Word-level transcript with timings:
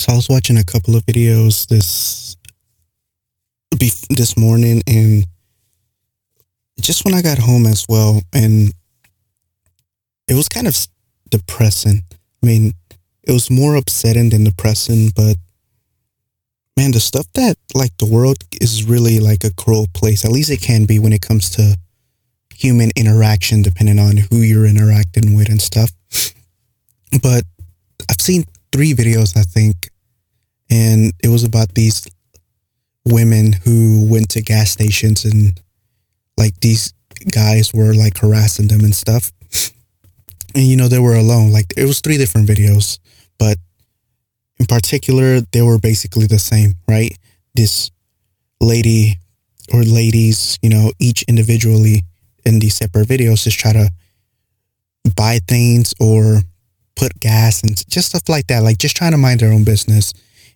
So 0.00 0.14
I 0.14 0.16
was 0.16 0.30
watching 0.30 0.56
a 0.56 0.64
couple 0.64 0.96
of 0.96 1.04
videos 1.04 1.66
this 1.68 2.34
this 4.08 4.34
morning, 4.34 4.80
and 4.86 5.26
just 6.80 7.04
when 7.04 7.12
I 7.12 7.20
got 7.20 7.36
home 7.36 7.66
as 7.66 7.84
well, 7.86 8.22
and 8.32 8.72
it 10.26 10.32
was 10.32 10.48
kind 10.48 10.66
of 10.66 10.74
depressing. 11.28 12.02
I 12.42 12.46
mean, 12.46 12.72
it 13.24 13.32
was 13.32 13.50
more 13.50 13.76
upsetting 13.76 14.30
than 14.30 14.44
depressing, 14.44 15.10
but 15.14 15.36
man, 16.78 16.92
the 16.92 17.00
stuff 17.00 17.26
that 17.34 17.56
like 17.74 17.94
the 17.98 18.06
world 18.06 18.38
is 18.58 18.84
really 18.84 19.20
like 19.20 19.44
a 19.44 19.52
cruel 19.52 19.86
place. 19.92 20.24
At 20.24 20.32
least 20.32 20.48
it 20.48 20.62
can 20.62 20.86
be 20.86 20.98
when 20.98 21.12
it 21.12 21.20
comes 21.20 21.50
to 21.50 21.76
human 22.54 22.90
interaction, 22.96 23.60
depending 23.60 23.98
on 23.98 24.16
who 24.16 24.38
you're 24.38 24.64
interacting 24.64 25.36
with 25.36 25.50
and 25.50 25.60
stuff. 25.60 25.90
But 27.22 27.44
I've 28.08 28.20
seen 28.22 28.44
three 28.72 28.92
videos, 28.92 29.36
I 29.36 29.42
think, 29.42 29.90
and 30.70 31.12
it 31.22 31.28
was 31.28 31.44
about 31.44 31.74
these 31.74 32.06
women 33.04 33.52
who 33.64 34.06
went 34.10 34.28
to 34.30 34.42
gas 34.42 34.70
stations 34.70 35.24
and 35.24 35.58
like 36.36 36.58
these 36.60 36.92
guys 37.32 37.72
were 37.74 37.94
like 37.94 38.18
harassing 38.18 38.68
them 38.68 38.80
and 38.80 38.94
stuff. 38.94 39.32
And 40.54 40.64
you 40.64 40.76
know, 40.76 40.88
they 40.88 40.98
were 40.98 41.14
alone. 41.14 41.52
Like 41.52 41.72
it 41.76 41.84
was 41.84 42.00
three 42.00 42.16
different 42.16 42.48
videos, 42.48 42.98
but 43.38 43.56
in 44.58 44.66
particular, 44.66 45.40
they 45.52 45.62
were 45.62 45.78
basically 45.78 46.26
the 46.26 46.38
same, 46.38 46.74
right? 46.88 47.16
This 47.54 47.90
lady 48.60 49.18
or 49.72 49.82
ladies, 49.82 50.58
you 50.62 50.70
know, 50.70 50.92
each 50.98 51.22
individually 51.22 52.02
in 52.44 52.58
these 52.58 52.74
separate 52.74 53.08
videos 53.08 53.44
just 53.44 53.58
try 53.58 53.72
to 53.72 53.90
buy 55.16 55.38
things 55.46 55.94
or 56.00 56.40
put 57.00 57.18
gas 57.18 57.62
and 57.62 57.88
just 57.88 58.08
stuff 58.08 58.28
like 58.28 58.46
that. 58.48 58.62
Like 58.62 58.76
just 58.76 58.94
trying 58.94 59.12
to 59.12 59.18
mind 59.18 59.40
their 59.40 59.52
own 59.52 59.64
business. 59.64 60.12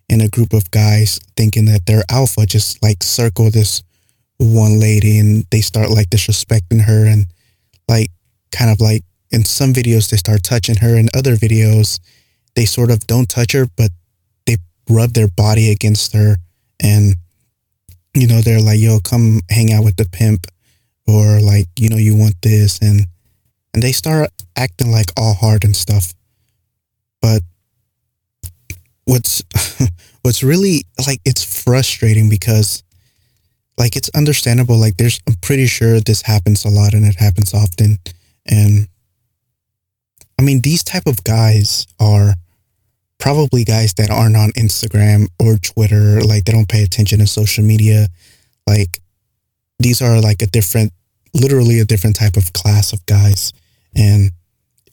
And 0.07 0.21
a 0.21 0.29
group 0.29 0.53
of 0.53 0.69
guys 0.69 1.19
thinking 1.35 1.65
that 1.65 1.87
they're 1.87 2.03
alpha 2.11 2.45
just 2.45 2.81
like 2.83 3.01
circle 3.01 3.49
this 3.49 3.81
one 4.37 4.79
lady 4.79 5.17
and 5.17 5.45
they 5.49 5.61
start 5.61 5.89
like 5.89 6.11
disrespecting 6.11 6.81
her 6.81 7.07
and 7.07 7.25
like 7.87 8.09
kind 8.51 8.69
of 8.69 8.79
like 8.79 9.01
in 9.31 9.43
some 9.43 9.73
videos 9.73 10.11
they 10.11 10.17
start 10.17 10.43
touching 10.43 10.75
her 10.75 10.95
in 10.95 11.07
other 11.15 11.35
videos 11.35 11.99
they 12.55 12.65
sort 12.65 12.91
of 12.91 13.07
don't 13.07 13.29
touch 13.29 13.53
her 13.53 13.65
but 13.77 13.89
they 14.45 14.57
rub 14.89 15.13
their 15.13 15.27
body 15.27 15.71
against 15.71 16.13
her 16.13 16.35
and 16.79 17.15
you 18.13 18.27
know 18.27 18.41
they're 18.41 18.61
like 18.61 18.79
yo 18.79 18.99
come 18.99 19.39
hang 19.49 19.73
out 19.73 19.83
with 19.83 19.95
the 19.95 20.07
pimp 20.11 20.45
or 21.07 21.39
like 21.39 21.67
you 21.79 21.89
know 21.89 21.97
you 21.97 22.15
want 22.15 22.35
this 22.43 22.77
and 22.79 23.07
and 23.73 23.81
they 23.81 23.91
start 23.91 24.29
acting 24.55 24.91
like 24.91 25.07
all 25.17 25.33
hard 25.33 25.63
and 25.63 25.75
stuff 25.75 26.13
but 27.25 27.41
what's 29.05 29.41
what's 30.21 30.43
really 30.43 30.85
like 31.07 31.19
it's 31.25 31.63
frustrating 31.63 32.29
because 32.29 32.83
like 33.79 33.95
it's 33.95 34.09
understandable 34.09 34.77
like 34.77 34.97
there's 34.97 35.19
i'm 35.27 35.33
pretty 35.41 35.65
sure 35.65 35.99
this 35.99 36.21
happens 36.21 36.65
a 36.65 36.69
lot 36.69 36.93
and 36.93 37.03
it 37.03 37.15
happens 37.15 37.51
often. 37.51 37.97
And 38.45 38.87
i 40.37 40.43
mean 40.43 40.61
these 40.61 40.83
type 40.83 41.07
of 41.07 41.23
guys 41.23 41.87
are 41.99 42.35
probably 43.17 43.63
guys 43.63 43.95
that 43.95 44.11
aren't 44.11 44.37
on 44.37 44.51
instagram 44.51 45.25
or 45.39 45.57
twitter 45.57 46.21
like 46.21 46.45
they 46.45 46.51
don't 46.51 46.69
pay 46.69 46.83
attention 46.83 47.17
to 47.19 47.25
social 47.25 47.63
media. 47.63 48.07
Like 48.67 48.99
these 49.79 49.99
are 49.99 50.21
like 50.21 50.43
a 50.43 50.47
different 50.47 50.93
literally 51.33 51.79
a 51.79 51.85
different 51.85 52.17
type 52.17 52.37
of 52.37 52.53
class 52.53 52.93
of 52.93 53.03
guys. 53.07 53.51
And 53.95 54.31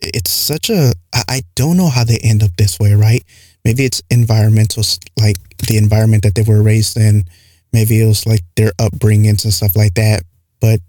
it's 0.02 0.30
such 0.30 0.70
a 0.70 0.92
I 1.14 1.42
don't 1.54 1.76
know 1.76 1.88
how 1.88 2.04
they 2.04 2.18
end 2.22 2.42
up 2.42 2.50
this 2.56 2.78
way 2.78 2.94
right? 2.94 3.22
Maybe 3.64 3.84
it's 3.84 4.02
environmental 4.10 4.82
like 5.16 5.36
the 5.68 5.76
environment 5.76 6.24
that 6.24 6.34
they 6.34 6.42
were 6.42 6.62
raised 6.62 6.96
in. 6.96 7.24
Maybe 7.72 8.00
it 8.00 8.06
was 8.06 8.26
like 8.26 8.42
their 8.56 8.72
upbringings 8.72 9.44
and 9.44 9.52
stuff 9.52 9.76
like 9.76 9.94
that. 9.94 10.22
But 10.60 10.80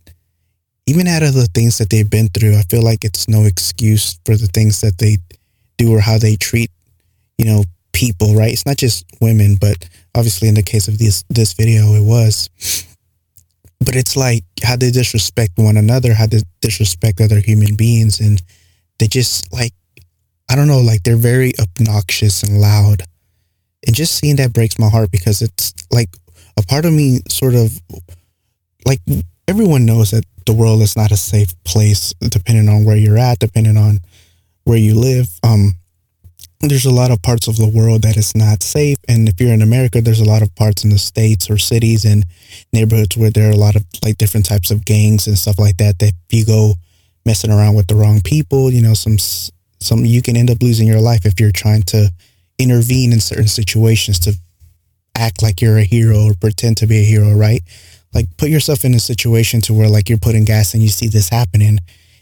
even 0.86 1.08
out 1.08 1.24
of 1.24 1.34
the 1.34 1.48
things 1.54 1.78
that 1.78 1.90
they've 1.90 2.10
been 2.10 2.28
through 2.28 2.58
i 2.58 2.62
feel 2.64 2.82
like 2.82 3.06
it's 3.06 3.30
no 3.30 3.46
excuse 3.46 4.20
for 4.26 4.36
the 4.36 4.48
things 4.48 4.82
that 4.82 4.98
they 4.98 5.18
do 5.78 5.96
or 5.96 6.02
how 6.02 6.18
they 6.18 6.36
treat 6.36 6.70
you 7.38 7.46
know 7.46 7.64
people 7.94 8.36
right? 8.36 8.52
It's 8.52 8.66
not 8.66 8.78
just 8.78 9.06
women 9.22 9.56
but 9.56 9.88
obviously 10.16 10.50
in 10.50 10.56
the 10.56 10.64
case 10.64 10.88
of 10.88 10.98
this 10.98 11.24
this 11.30 11.54
video 11.54 11.94
it 11.94 12.04
was. 12.04 12.50
But 13.80 13.96
it's 13.96 14.18
like 14.18 14.44
how 14.64 14.76
they 14.76 14.92
disrespect 14.92 15.54
one 15.56 15.78
another 15.78 16.14
how 16.14 16.28
they 16.28 16.42
disrespect 16.62 17.22
other 17.22 17.40
human 17.40 17.76
beings 17.76 18.20
and 18.20 18.42
they 19.00 19.08
just 19.08 19.52
like 19.54 19.74
I 20.50 20.56
don't 20.56 20.68
know, 20.68 20.82
like 20.82 21.04
they're 21.04 21.16
very 21.16 21.54
obnoxious 21.60 22.44
and 22.44 22.60
loud. 22.60 23.04
And 23.86 23.96
just 23.96 24.16
seeing 24.16 24.36
that 24.38 24.54
breaks 24.54 24.78
my 24.80 24.90
heart 24.90 25.12
because 25.12 25.42
it's 25.42 25.74
like 25.92 26.10
a 26.58 26.62
part 26.62 26.86
of 26.86 26.94
me 26.94 27.20
sort 27.30 27.56
of 27.56 27.72
like 28.86 29.00
everyone 29.48 29.86
knows 29.86 30.12
that 30.12 30.26
the 30.46 30.54
world 30.54 30.82
is 30.82 30.96
not 30.96 31.12
a 31.12 31.18
safe 31.18 31.54
place 31.64 32.14
depending 32.20 32.70
on 32.70 32.86
where 32.86 32.98
you're 32.98 33.18
at, 33.18 33.40
depending 33.40 33.78
on 33.78 34.00
where 34.64 34.78
you 34.78 34.96
live. 34.96 35.28
Um 35.44 35.74
there's 36.70 36.86
a 36.86 36.94
lot 36.94 37.12
of 37.12 37.22
parts 37.22 37.48
of 37.48 37.58
the 37.58 37.68
world 37.68 38.04
that 38.04 38.16
is 38.16 38.36
not 38.36 38.64
safe. 38.64 38.98
And 39.10 39.28
if 39.28 39.40
you're 39.40 39.54
in 39.54 39.62
America, 39.62 40.00
there's 40.00 40.22
a 40.22 40.26
lot 40.26 40.42
of 40.42 40.56
parts 40.56 40.86
in 40.86 40.92
the 40.92 40.98
states 40.98 41.50
or 41.50 41.58
cities 41.58 42.06
and 42.06 42.26
neighborhoods 42.72 43.18
where 43.18 43.32
there 43.32 43.50
are 43.50 43.54
a 43.54 43.58
lot 43.58 43.76
of 43.76 43.86
like 44.04 44.18
different 44.18 44.46
types 44.46 44.72
of 44.72 44.86
gangs 44.86 45.28
and 45.28 45.38
stuff 45.38 45.60
like 45.60 45.78
that. 45.78 46.00
That 46.00 46.14
if 46.30 46.32
you 46.32 46.46
go 46.46 46.76
messing 47.26 47.52
around 47.52 47.76
with 47.76 47.88
the 47.88 47.96
wrong 47.96 48.22
people, 48.22 48.72
you 48.72 48.82
know, 48.82 48.94
some 48.94 49.18
some 49.80 50.06
you 50.06 50.22
can 50.22 50.38
end 50.38 50.50
up 50.50 50.62
losing 50.62 50.88
your 50.88 51.02
life 51.02 51.26
if 51.26 51.40
you're 51.40 51.52
trying 51.52 51.84
to 51.84 52.10
intervene 52.58 53.12
in 53.12 53.20
certain 53.20 53.48
situations 53.48 54.20
to 54.20 54.34
act 55.16 55.42
like 55.42 55.62
you're 55.62 55.78
a 55.78 55.84
hero 55.84 56.26
or 56.26 56.34
pretend 56.34 56.78
to 56.78 56.88
be 56.88 57.00
a 57.00 57.04
hero, 57.04 57.34
right? 57.34 57.62
Like 58.14 58.26
put 58.38 58.50
yourself 58.50 58.86
in 58.86 58.94
a 58.94 59.00
situation 59.00 59.62
to 59.62 59.74
where 59.74 59.90
like 59.90 60.10
you're 60.10 60.18
putting 60.18 60.46
gas 60.46 60.74
and 60.74 60.82
you 60.84 60.90
see 60.90 61.08
this 61.08 61.30
happening 61.30 61.80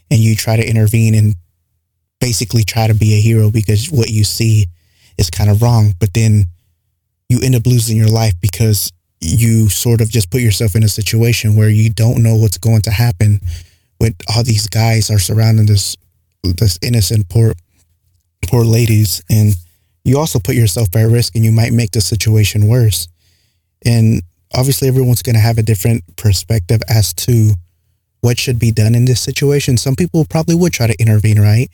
and 0.10 0.20
you 0.20 0.36
try 0.36 0.56
to 0.56 0.68
intervene 0.68 1.14
and 1.16 1.36
basically 2.20 2.64
try 2.64 2.88
to 2.88 2.94
be 2.94 3.14
a 3.14 3.22
hero 3.22 3.52
because 3.52 3.92
what 3.92 4.10
you 4.10 4.24
see 4.24 4.68
is 5.18 5.30
kind 5.30 5.50
of 5.50 5.62
wrong, 5.62 5.94
but 6.00 6.14
then 6.14 6.46
you 7.30 7.40
end 7.44 7.56
up 7.56 7.66
losing 7.66 7.98
your 7.98 8.10
life 8.10 8.34
because 8.42 8.92
you 9.20 9.70
sort 9.70 10.02
of 10.02 10.10
just 10.10 10.32
put 10.32 10.42
yourself 10.42 10.76
in 10.76 10.84
a 10.84 10.88
situation 10.88 11.56
where 11.56 11.70
you 11.70 11.90
don't 11.90 12.24
know 12.24 12.36
what's 12.36 12.58
going 12.58 12.82
to 12.82 12.92
happen 12.92 13.40
when 14.02 14.16
all 14.36 14.44
these 14.44 14.68
guys 14.68 15.12
are 15.12 15.20
surrounding 15.20 15.68
this 15.68 15.96
this 16.44 16.80
innocent 16.82 17.30
poor 17.30 17.54
poor 18.48 18.66
ladies. 18.66 19.22
And 19.30 19.54
you 20.04 20.18
also 20.18 20.40
put 20.40 20.56
yourself 20.56 20.88
at 20.96 21.04
risk 21.04 21.36
and 21.36 21.46
you 21.46 21.52
might 21.52 21.72
make 21.72 21.92
the 21.92 22.02
situation 22.02 22.68
worse. 22.68 23.08
And 23.86 24.24
obviously 24.56 24.88
everyone's 24.88 25.22
going 25.22 25.36
to 25.36 25.42
have 25.42 25.60
a 25.60 25.64
different 25.64 26.04
perspective 26.16 26.82
as 26.90 27.14
to 27.26 27.52
what 28.22 28.40
should 28.40 28.58
be 28.58 28.72
done 28.72 28.96
in 28.96 29.06
this 29.06 29.22
situation. 29.22 29.78
Some 29.78 29.96
people 29.96 30.26
probably 30.26 30.56
would 30.56 30.74
try 30.74 30.88
to 30.88 31.00
intervene 31.00 31.40
right? 31.40 31.70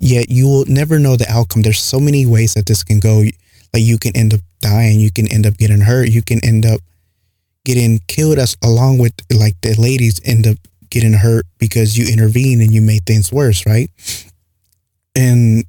Yet 0.00 0.30
you 0.30 0.46
will 0.46 0.64
never 0.66 0.98
know 0.98 1.16
the 1.16 1.30
outcome. 1.30 1.60
There's 1.60 1.80
so 1.80 2.00
many 2.00 2.24
ways 2.24 2.54
that 2.54 2.64
this 2.64 2.82
can 2.82 2.98
go. 2.98 3.24
Like 3.74 3.82
you 3.82 3.98
can 3.98 4.16
end 4.16 4.32
up 4.32 4.40
dying. 4.60 5.00
You 5.00 5.12
can 5.12 5.30
end 5.30 5.44
up 5.44 5.58
getting 5.58 5.82
hurt. 5.82 6.08
You 6.08 6.22
can 6.22 6.42
end 6.42 6.64
up 6.64 6.80
getting 7.66 8.00
killed 8.08 8.38
as 8.38 8.56
along 8.64 8.96
with 8.96 9.12
like 9.30 9.60
the 9.60 9.74
ladies 9.74 10.18
end 10.24 10.46
up 10.46 10.56
getting 10.90 11.12
hurt 11.12 11.46
because 11.58 11.96
you 11.96 12.12
intervene 12.12 12.60
and 12.60 12.72
you 12.72 12.80
made 12.80 13.04
things 13.06 13.32
worse, 13.32 13.66
right? 13.66 13.90
And 15.14 15.64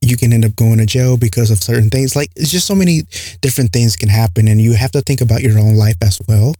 you 0.00 0.16
can 0.16 0.32
end 0.32 0.44
up 0.44 0.56
going 0.56 0.78
to 0.78 0.86
jail 0.86 1.16
because 1.16 1.50
of 1.50 1.62
certain 1.62 1.90
things. 1.90 2.16
Like 2.16 2.30
it's 2.36 2.50
just 2.50 2.66
so 2.66 2.74
many 2.74 3.02
different 3.40 3.72
things 3.72 3.96
can 3.96 4.08
happen 4.08 4.48
and 4.48 4.60
you 4.60 4.72
have 4.74 4.92
to 4.92 5.02
think 5.02 5.20
about 5.20 5.42
your 5.42 5.58
own 5.58 5.76
life 5.76 5.96
as 6.02 6.20
well. 6.26 6.54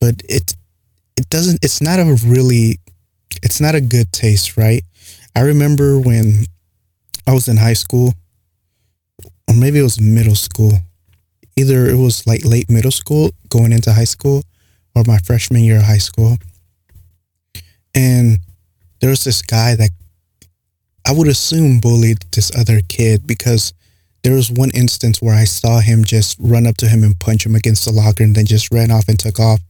But 0.00 0.22
it 0.28 0.54
it 1.16 1.28
doesn't 1.28 1.58
it's 1.62 1.80
not 1.80 1.98
a 1.98 2.16
really 2.26 2.78
it's 3.42 3.60
not 3.60 3.74
a 3.74 3.80
good 3.80 4.12
taste, 4.12 4.56
right? 4.56 4.82
I 5.34 5.40
remember 5.40 5.98
when 5.98 6.44
I 7.26 7.32
was 7.32 7.48
in 7.48 7.56
high 7.56 7.74
school 7.74 8.14
or 9.48 9.54
maybe 9.54 9.78
it 9.80 9.82
was 9.84 10.00
middle 10.00 10.36
school. 10.36 10.72
Either 11.56 11.86
it 11.86 11.96
was 11.96 12.26
like 12.26 12.44
late 12.44 12.70
middle 12.70 12.90
school 12.90 13.30
going 13.48 13.72
into 13.72 13.92
high 13.92 14.04
school 14.04 14.42
or 14.94 15.02
my 15.06 15.18
freshman 15.18 15.62
year 15.62 15.78
of 15.78 15.82
high 15.82 15.98
school. 15.98 16.38
And 17.94 18.38
there 19.00 19.10
was 19.10 19.24
this 19.24 19.42
guy 19.42 19.74
that 19.74 19.90
I 21.06 21.12
would 21.12 21.28
assume 21.28 21.80
bullied 21.80 22.18
this 22.32 22.54
other 22.56 22.80
kid 22.88 23.26
because 23.26 23.72
there 24.22 24.34
was 24.34 24.50
one 24.50 24.70
instance 24.74 25.22
where 25.22 25.34
I 25.34 25.44
saw 25.44 25.80
him 25.80 26.04
just 26.04 26.36
run 26.38 26.66
up 26.66 26.76
to 26.78 26.86
him 26.86 27.02
and 27.02 27.18
punch 27.18 27.46
him 27.46 27.54
against 27.54 27.86
the 27.86 27.92
locker 27.92 28.22
and 28.22 28.34
then 28.34 28.44
just 28.44 28.72
ran 28.72 28.90
off 28.90 29.08
and 29.08 29.18
took 29.18 29.40
off. 29.40 29.60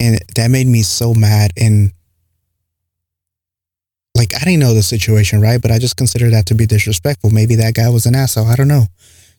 And 0.00 0.18
that 0.34 0.50
made 0.50 0.66
me 0.66 0.82
so 0.82 1.14
mad. 1.14 1.52
And 1.56 1.92
like, 4.16 4.34
I 4.34 4.40
didn't 4.40 4.58
know 4.58 4.74
the 4.74 4.82
situation, 4.82 5.40
right? 5.40 5.62
But 5.62 5.70
I 5.70 5.78
just 5.78 5.96
considered 5.96 6.32
that 6.32 6.46
to 6.46 6.54
be 6.54 6.66
disrespectful. 6.66 7.30
Maybe 7.30 7.54
that 7.56 7.74
guy 7.74 7.88
was 7.88 8.06
an 8.06 8.16
asshole. 8.16 8.46
I 8.46 8.56
don't 8.56 8.68
know. 8.68 8.86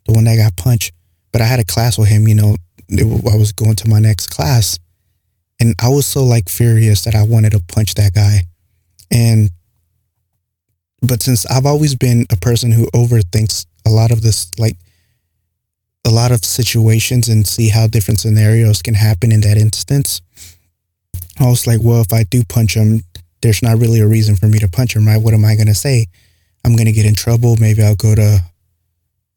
The 0.06 0.14
one 0.14 0.24
that 0.24 0.38
got 0.38 0.56
punched. 0.56 0.94
But 1.34 1.42
I 1.42 1.46
had 1.46 1.60
a 1.60 1.66
class 1.66 1.98
with 1.98 2.08
him, 2.08 2.28
you 2.28 2.36
know, 2.36 2.56
I 2.92 3.36
was 3.36 3.52
going 3.52 3.76
to 3.78 3.90
my 3.90 4.00
next 4.00 4.28
class. 4.28 4.80
And 5.64 5.76
I 5.82 5.88
was 5.88 6.06
so 6.06 6.26
like 6.26 6.50
furious 6.50 7.06
that 7.06 7.16
I 7.16 7.24
wanted 7.24 7.54
to 7.54 7.64
punch 7.70 7.94
that 7.94 8.14
guy. 8.14 8.42
And, 9.10 9.50
but 11.02 11.24
since 11.24 11.46
I've 11.46 11.66
always 11.66 11.96
been 11.96 12.26
a 12.30 12.36
person 12.36 12.74
who 12.74 12.88
overthinks 12.88 13.66
a 13.86 13.90
lot 13.90 14.12
of 14.12 14.24
this, 14.24 14.52
like 14.60 14.76
a 16.06 16.10
lot 16.10 16.34
of 16.34 16.44
situations 16.44 17.30
and 17.30 17.48
see 17.48 17.70
how 17.70 17.88
different 17.88 18.20
scenarios 18.20 18.82
can 18.82 18.94
happen 18.94 19.32
in 19.32 19.40
that 19.40 19.56
instance. 19.56 20.22
I 21.40 21.48
was 21.48 21.66
like, 21.66 21.80
well, 21.82 22.02
if 22.02 22.12
I 22.12 22.24
do 22.24 22.44
punch 22.44 22.74
him, 22.74 23.06
there's 23.42 23.64
not 23.64 23.78
really 23.78 24.02
a 24.02 24.08
reason 24.08 24.36
for 24.36 24.48
me 24.48 24.60
to 24.60 24.68
punch 24.68 24.98
him, 24.98 25.08
right? 25.08 25.22
What 25.22 25.34
am 25.34 25.46
I 25.46 25.56
going 25.56 25.68
to 25.68 25.74
say? 25.74 26.08
I'm 26.66 26.76
going 26.76 26.88
to 26.88 26.92
get 26.92 27.06
in 27.06 27.16
trouble. 27.16 27.56
Maybe 27.58 27.82
I'll 27.82 27.96
go 27.96 28.16
to 28.16 28.40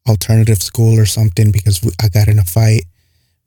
alternative 0.09 0.61
school 0.61 0.99
or 0.99 1.05
something 1.05 1.53
because 1.53 1.89
I 2.03 2.09
got 2.09 2.27
in 2.27 2.37
a 2.37 2.43
fight. 2.43 2.83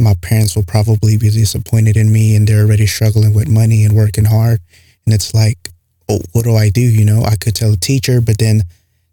My 0.01 0.15
parents 0.23 0.57
will 0.57 0.65
probably 0.65 1.17
be 1.17 1.31
disappointed 1.31 1.97
in 1.97 2.13
me 2.13 2.35
and 2.35 2.49
they're 2.49 2.65
already 2.65 2.87
struggling 2.87 3.35
with 3.35 3.49
money 3.49 3.85
and 3.85 3.95
working 3.95 4.25
hard. 4.25 4.61
And 5.05 5.15
it's 5.15 5.35
like, 5.35 5.59
oh, 6.09 6.21
what 6.33 6.45
do 6.45 6.57
I 6.57 6.71
do? 6.71 6.81
You 6.81 7.05
know, 7.05 7.23
I 7.23 7.37
could 7.37 7.55
tell 7.55 7.73
a 7.73 7.77
teacher, 7.77 8.21
but 8.21 8.39
then 8.39 8.63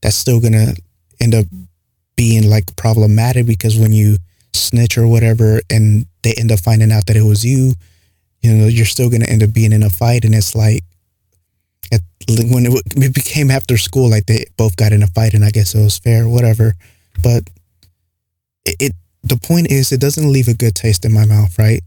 that's 0.01 0.15
still 0.15 0.39
going 0.39 0.53
to 0.53 0.75
end 1.19 1.35
up 1.35 1.45
being 2.15 2.49
like 2.49 2.75
problematic 2.75 3.45
because 3.45 3.77
when 3.77 3.91
you 3.91 4.17
snitch 4.53 4.97
or 4.97 5.07
whatever 5.07 5.61
and 5.69 6.07
they 6.23 6.33
end 6.37 6.51
up 6.51 6.59
finding 6.59 6.91
out 6.91 7.05
that 7.07 7.15
it 7.15 7.23
was 7.23 7.45
you, 7.45 7.73
you 8.41 8.53
know, 8.53 8.67
you're 8.67 8.85
still 8.85 9.09
going 9.09 9.21
to 9.21 9.29
end 9.29 9.43
up 9.43 9.53
being 9.53 9.71
in 9.73 9.83
a 9.83 9.89
fight. 9.89 10.23
And 10.23 10.33
it's 10.33 10.55
like, 10.55 10.83
at, 11.91 12.01
when 12.27 12.65
it, 12.65 12.81
it 12.95 13.13
became 13.13 13.51
after 13.51 13.77
school, 13.77 14.09
like 14.09 14.25
they 14.25 14.45
both 14.57 14.75
got 14.75 14.93
in 14.93 15.03
a 15.03 15.07
fight 15.07 15.33
and 15.33 15.43
I 15.43 15.51
guess 15.51 15.75
it 15.75 15.81
was 15.81 15.99
fair, 15.99 16.27
whatever. 16.27 16.73
But 17.21 17.43
it, 18.65 18.75
it 18.79 18.95
the 19.23 19.37
point 19.37 19.71
is, 19.71 19.91
it 19.91 20.01
doesn't 20.01 20.31
leave 20.31 20.47
a 20.47 20.53
good 20.53 20.75
taste 20.75 21.05
in 21.05 21.13
my 21.13 21.25
mouth, 21.25 21.57
right? 21.57 21.81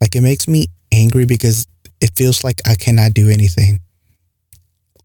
Like 0.00 0.14
it 0.14 0.22
makes 0.22 0.46
me 0.46 0.66
angry 0.92 1.24
because 1.24 1.66
it 2.00 2.10
feels 2.16 2.44
like 2.44 2.60
I 2.66 2.74
cannot 2.74 3.14
do 3.14 3.28
anything. 3.28 3.80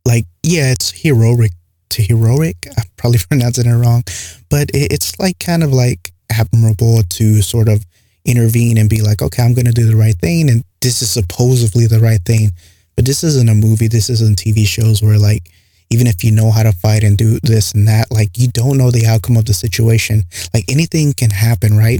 Like, 0.06 0.26
yeah, 0.44 0.72
it's 0.72 0.92
heroic 0.92 1.52
to 1.92 2.02
heroic. 2.02 2.58
I'm 2.78 2.86
probably 2.98 3.20
pronouncing 3.30 3.68
it 3.70 3.76
wrong, 3.76 4.04
but 4.50 4.70
it, 4.72 4.92
it's 4.94 5.18
like 5.20 5.40
kind 5.40 5.64
of 5.64 5.72
like 5.74 6.12
admirable 6.32 7.02
to 7.04 7.42
sort 7.42 7.68
of 7.68 7.86
intervene 8.26 8.78
and 8.78 8.90
be 8.90 9.02
like, 9.02 9.22
okay, 9.22 9.44
I'm 9.44 9.54
going 9.54 9.66
to 9.66 9.72
do 9.72 9.86
the 9.86 9.96
right 9.96 10.16
thing. 10.16 10.50
And 10.50 10.64
this 10.82 11.02
is 11.02 11.10
supposedly 11.10 11.88
the 11.88 12.00
right 12.00 12.22
thing. 12.26 12.52
But 12.96 13.06
this 13.06 13.24
isn't 13.24 13.50
a 13.50 13.56
movie. 13.56 13.88
This 13.88 14.10
isn't 14.10 14.38
TV 14.38 14.68
shows 14.68 15.02
where 15.02 15.18
like, 15.18 15.50
even 15.90 16.08
if 16.08 16.24
you 16.24 16.32
know 16.32 16.52
how 16.52 16.64
to 16.64 16.72
fight 16.72 17.04
and 17.04 17.18
do 17.18 17.40
this 17.42 17.74
and 17.74 17.88
that, 17.88 18.12
like 18.12 18.38
you 18.38 18.48
don't 18.50 18.78
know 18.78 18.92
the 18.92 19.08
outcome 19.08 19.38
of 19.38 19.46
the 19.46 19.54
situation. 19.54 20.24
Like 20.54 20.66
anything 20.70 21.14
can 21.14 21.32
happen, 21.32 21.78
right? 21.78 22.00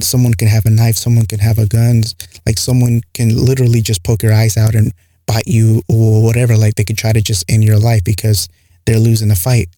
Someone 0.00 0.34
can 0.34 0.48
have 0.48 0.66
a 0.66 0.70
knife, 0.70 0.96
someone 0.96 1.26
can 1.26 1.40
have 1.40 1.58
a 1.58 1.66
gun, 1.66 2.02
like 2.46 2.58
someone 2.58 3.00
can 3.12 3.34
literally 3.34 3.80
just 3.80 4.04
poke 4.04 4.22
your 4.22 4.32
eyes 4.32 4.56
out 4.56 4.74
and 4.74 4.92
bite 5.26 5.46
you 5.46 5.82
or 5.88 6.22
whatever. 6.22 6.56
Like 6.56 6.74
they 6.74 6.84
could 6.84 6.98
try 6.98 7.12
to 7.12 7.22
just 7.22 7.44
end 7.50 7.64
your 7.64 7.78
life 7.78 8.04
because 8.04 8.48
they're 8.86 8.98
losing 8.98 9.28
the 9.28 9.36
fight. 9.36 9.68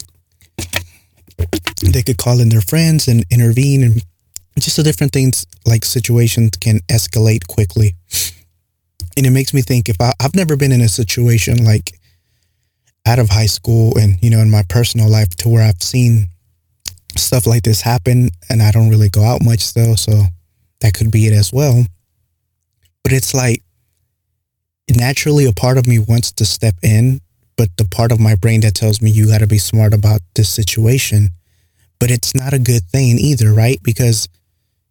They 1.83 2.03
could 2.03 2.19
call 2.19 2.41
in 2.41 2.49
their 2.49 2.63
friends 2.63 3.09
and 3.09 3.25
intervene 3.31 3.83
and 3.83 4.03
just 4.59 4.77
the 4.77 4.83
different 4.83 5.13
things 5.13 5.47
like 5.65 5.85
situations 5.85 6.53
can 6.61 6.81
escalate 6.89 7.47
quickly. 7.47 7.95
And 9.17 9.27
it 9.27 9.31
makes 9.31 9.55
me 9.55 9.63
think 9.63 9.89
if 9.89 9.97
I, 10.01 10.13
I've 10.21 10.35
never 10.35 10.57
been 10.57 10.73
in 10.73 10.81
a 10.81 10.89
situation 10.89 11.65
like 11.65 11.99
out 13.07 13.19
of 13.19 13.31
high 13.31 13.47
school 13.47 13.97
and, 13.97 14.19
you 14.23 14.31
know, 14.31 14.41
in 14.41 14.51
my 14.51 14.63
personal 14.69 15.09
life 15.09 15.31
to 15.37 15.49
where 15.49 15.63
I've 15.63 15.83
seen 15.83 16.29
stuff 17.17 17.47
like 17.47 17.63
this 17.63 17.81
happen 17.81 18.29
and 18.51 18.63
I 18.63 18.71
don't 18.73 18.91
really 18.91 19.09
go 19.09 19.23
out 19.23 19.45
much 19.45 19.73
though. 19.75 19.95
So 19.95 20.13
that 20.81 20.95
could 20.95 21.11
be 21.11 21.27
it 21.27 21.33
as 21.33 21.53
well. 21.53 21.85
But 23.03 23.13
it's 23.13 23.33
like 23.33 23.63
naturally 24.91 25.47
a 25.47 25.53
part 25.53 25.79
of 25.79 25.87
me 25.87 25.99
wants 25.99 26.33
to 26.33 26.45
step 26.45 26.75
in 26.83 27.21
but 27.57 27.75
the 27.77 27.87
part 27.87 28.13
of 28.13 28.21
my 28.21 28.35
brain 28.35 28.61
that 28.61 28.75
tells 28.75 29.01
me 29.01 29.11
you 29.11 29.27
got 29.29 29.39
to 29.39 29.47
be 29.47 29.59
smart 29.59 29.95
about 29.95 30.21
this 30.35 30.49
situation. 30.49 31.31
But 31.99 32.11
it's 32.11 32.35
not 32.35 32.53
a 32.53 32.59
good 32.59 32.85
thing 32.85 33.19
either, 33.19 33.53
right? 33.53 33.79
Because 33.83 34.29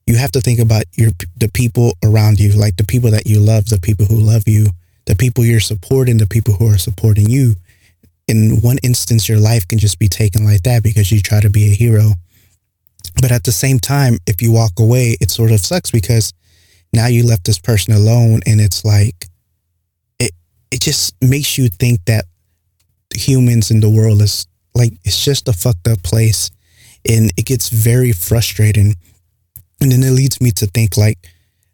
you 0.08 0.18
have 0.18 0.32
to 0.32 0.42
think 0.42 0.60
about 0.60 0.84
your 0.94 1.12
the 1.38 1.50
people 1.50 1.94
around 2.04 2.40
you, 2.40 2.54
like 2.54 2.78
the 2.78 2.84
people 2.84 3.12
that 3.12 3.28
you 3.28 3.40
love, 3.40 3.68
the 3.68 3.80
people 3.80 4.06
who 4.08 4.20
love 4.20 4.48
you, 4.48 4.68
the 5.06 5.16
people 5.16 5.46
you're 5.46 5.60
supporting, 5.60 6.18
the 6.18 6.28
people 6.28 6.56
who 6.56 6.68
are 6.68 6.78
supporting 6.78 7.30
you. 7.30 7.56
In 8.28 8.62
one 8.62 8.78
instance, 8.84 9.30
your 9.30 9.40
life 9.40 9.68
can 9.68 9.78
just 9.78 10.00
be 10.00 10.08
taken 10.08 10.46
like 10.46 10.64
that 10.64 10.84
because 10.84 11.12
you 11.12 11.22
try 11.22 11.42
to 11.42 11.50
be 11.50 11.72
a 11.72 11.76
hero. 11.76 12.14
But 13.22 13.32
at 13.32 13.44
the 13.44 13.52
same 13.52 13.80
time, 13.80 14.18
if 14.26 14.42
you 14.42 14.52
walk 14.52 14.74
away, 14.80 15.16
it 15.22 15.30
sort 15.30 15.52
of 15.52 15.60
sucks 15.60 15.92
because 15.92 16.34
now 16.92 17.08
you 17.08 17.24
left 17.24 17.46
this 17.46 17.60
person 17.60 17.94
alone 17.94 18.42
and 18.46 18.60
it's 18.60 18.84
like 18.84 19.28
it 20.20 20.32
it 20.72 20.82
just 20.82 21.14
makes 21.22 21.58
you 21.58 21.68
think 21.68 22.00
that 22.06 22.26
humans 23.14 23.70
in 23.70 23.82
the 23.82 23.90
world 23.90 24.22
is 24.22 24.48
like 24.74 24.94
it's 25.04 25.24
just 25.24 25.48
a 25.48 25.54
fucked 25.54 25.88
up 25.88 26.02
place 26.04 26.52
and 27.08 27.32
it 27.38 27.46
gets 27.46 27.70
very 27.70 28.12
frustrating 28.12 28.96
and 29.82 29.92
then 29.92 30.04
it 30.04 30.12
leads 30.12 30.42
me 30.42 30.52
to 30.52 30.66
think 30.68 30.98
like 30.98 31.18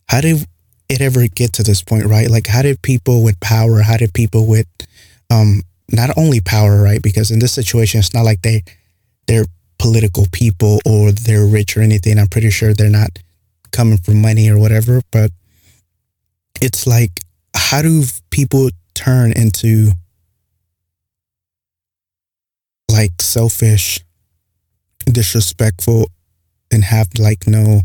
how 0.08 0.22
did 0.22 0.46
it 0.90 1.02
ever 1.02 1.28
get 1.28 1.54
to 1.54 1.64
this 1.64 1.84
point 1.84 2.06
right 2.06 2.30
like 2.30 2.48
how 2.48 2.62
did 2.62 2.82
people 2.82 3.24
with 3.24 3.40
power 3.40 3.82
how 3.82 3.98
did 3.98 4.14
people 4.14 4.48
with 4.48 4.68
um 5.30 5.62
not 5.92 6.16
only 6.18 6.40
power 6.42 6.82
right 6.82 7.02
because 7.02 7.32
in 7.32 7.40
this 7.40 7.54
situation 7.54 8.00
it's 8.00 8.14
not 8.14 8.24
like 8.24 8.42
they 8.42 8.64
they're 9.28 9.46
political 9.78 10.26
people 10.32 10.80
or 10.86 11.12
they're 11.12 11.46
rich 11.46 11.76
or 11.76 11.82
anything 11.82 12.20
i'm 12.20 12.28
pretty 12.28 12.50
sure 12.50 12.74
they're 12.74 12.90
not 12.90 13.20
coming 13.72 13.98
for 13.98 14.12
money 14.12 14.50
or 14.50 14.58
whatever 14.58 15.02
but 15.12 15.32
it's 16.62 16.86
like 16.86 17.22
how 17.56 17.82
do 17.82 18.04
people 18.30 18.70
turn 18.94 19.32
into 19.32 19.92
like 22.92 23.22
selfish, 23.22 24.00
disrespectful, 25.06 26.08
and 26.72 26.84
have 26.84 27.08
like 27.18 27.48
no 27.48 27.82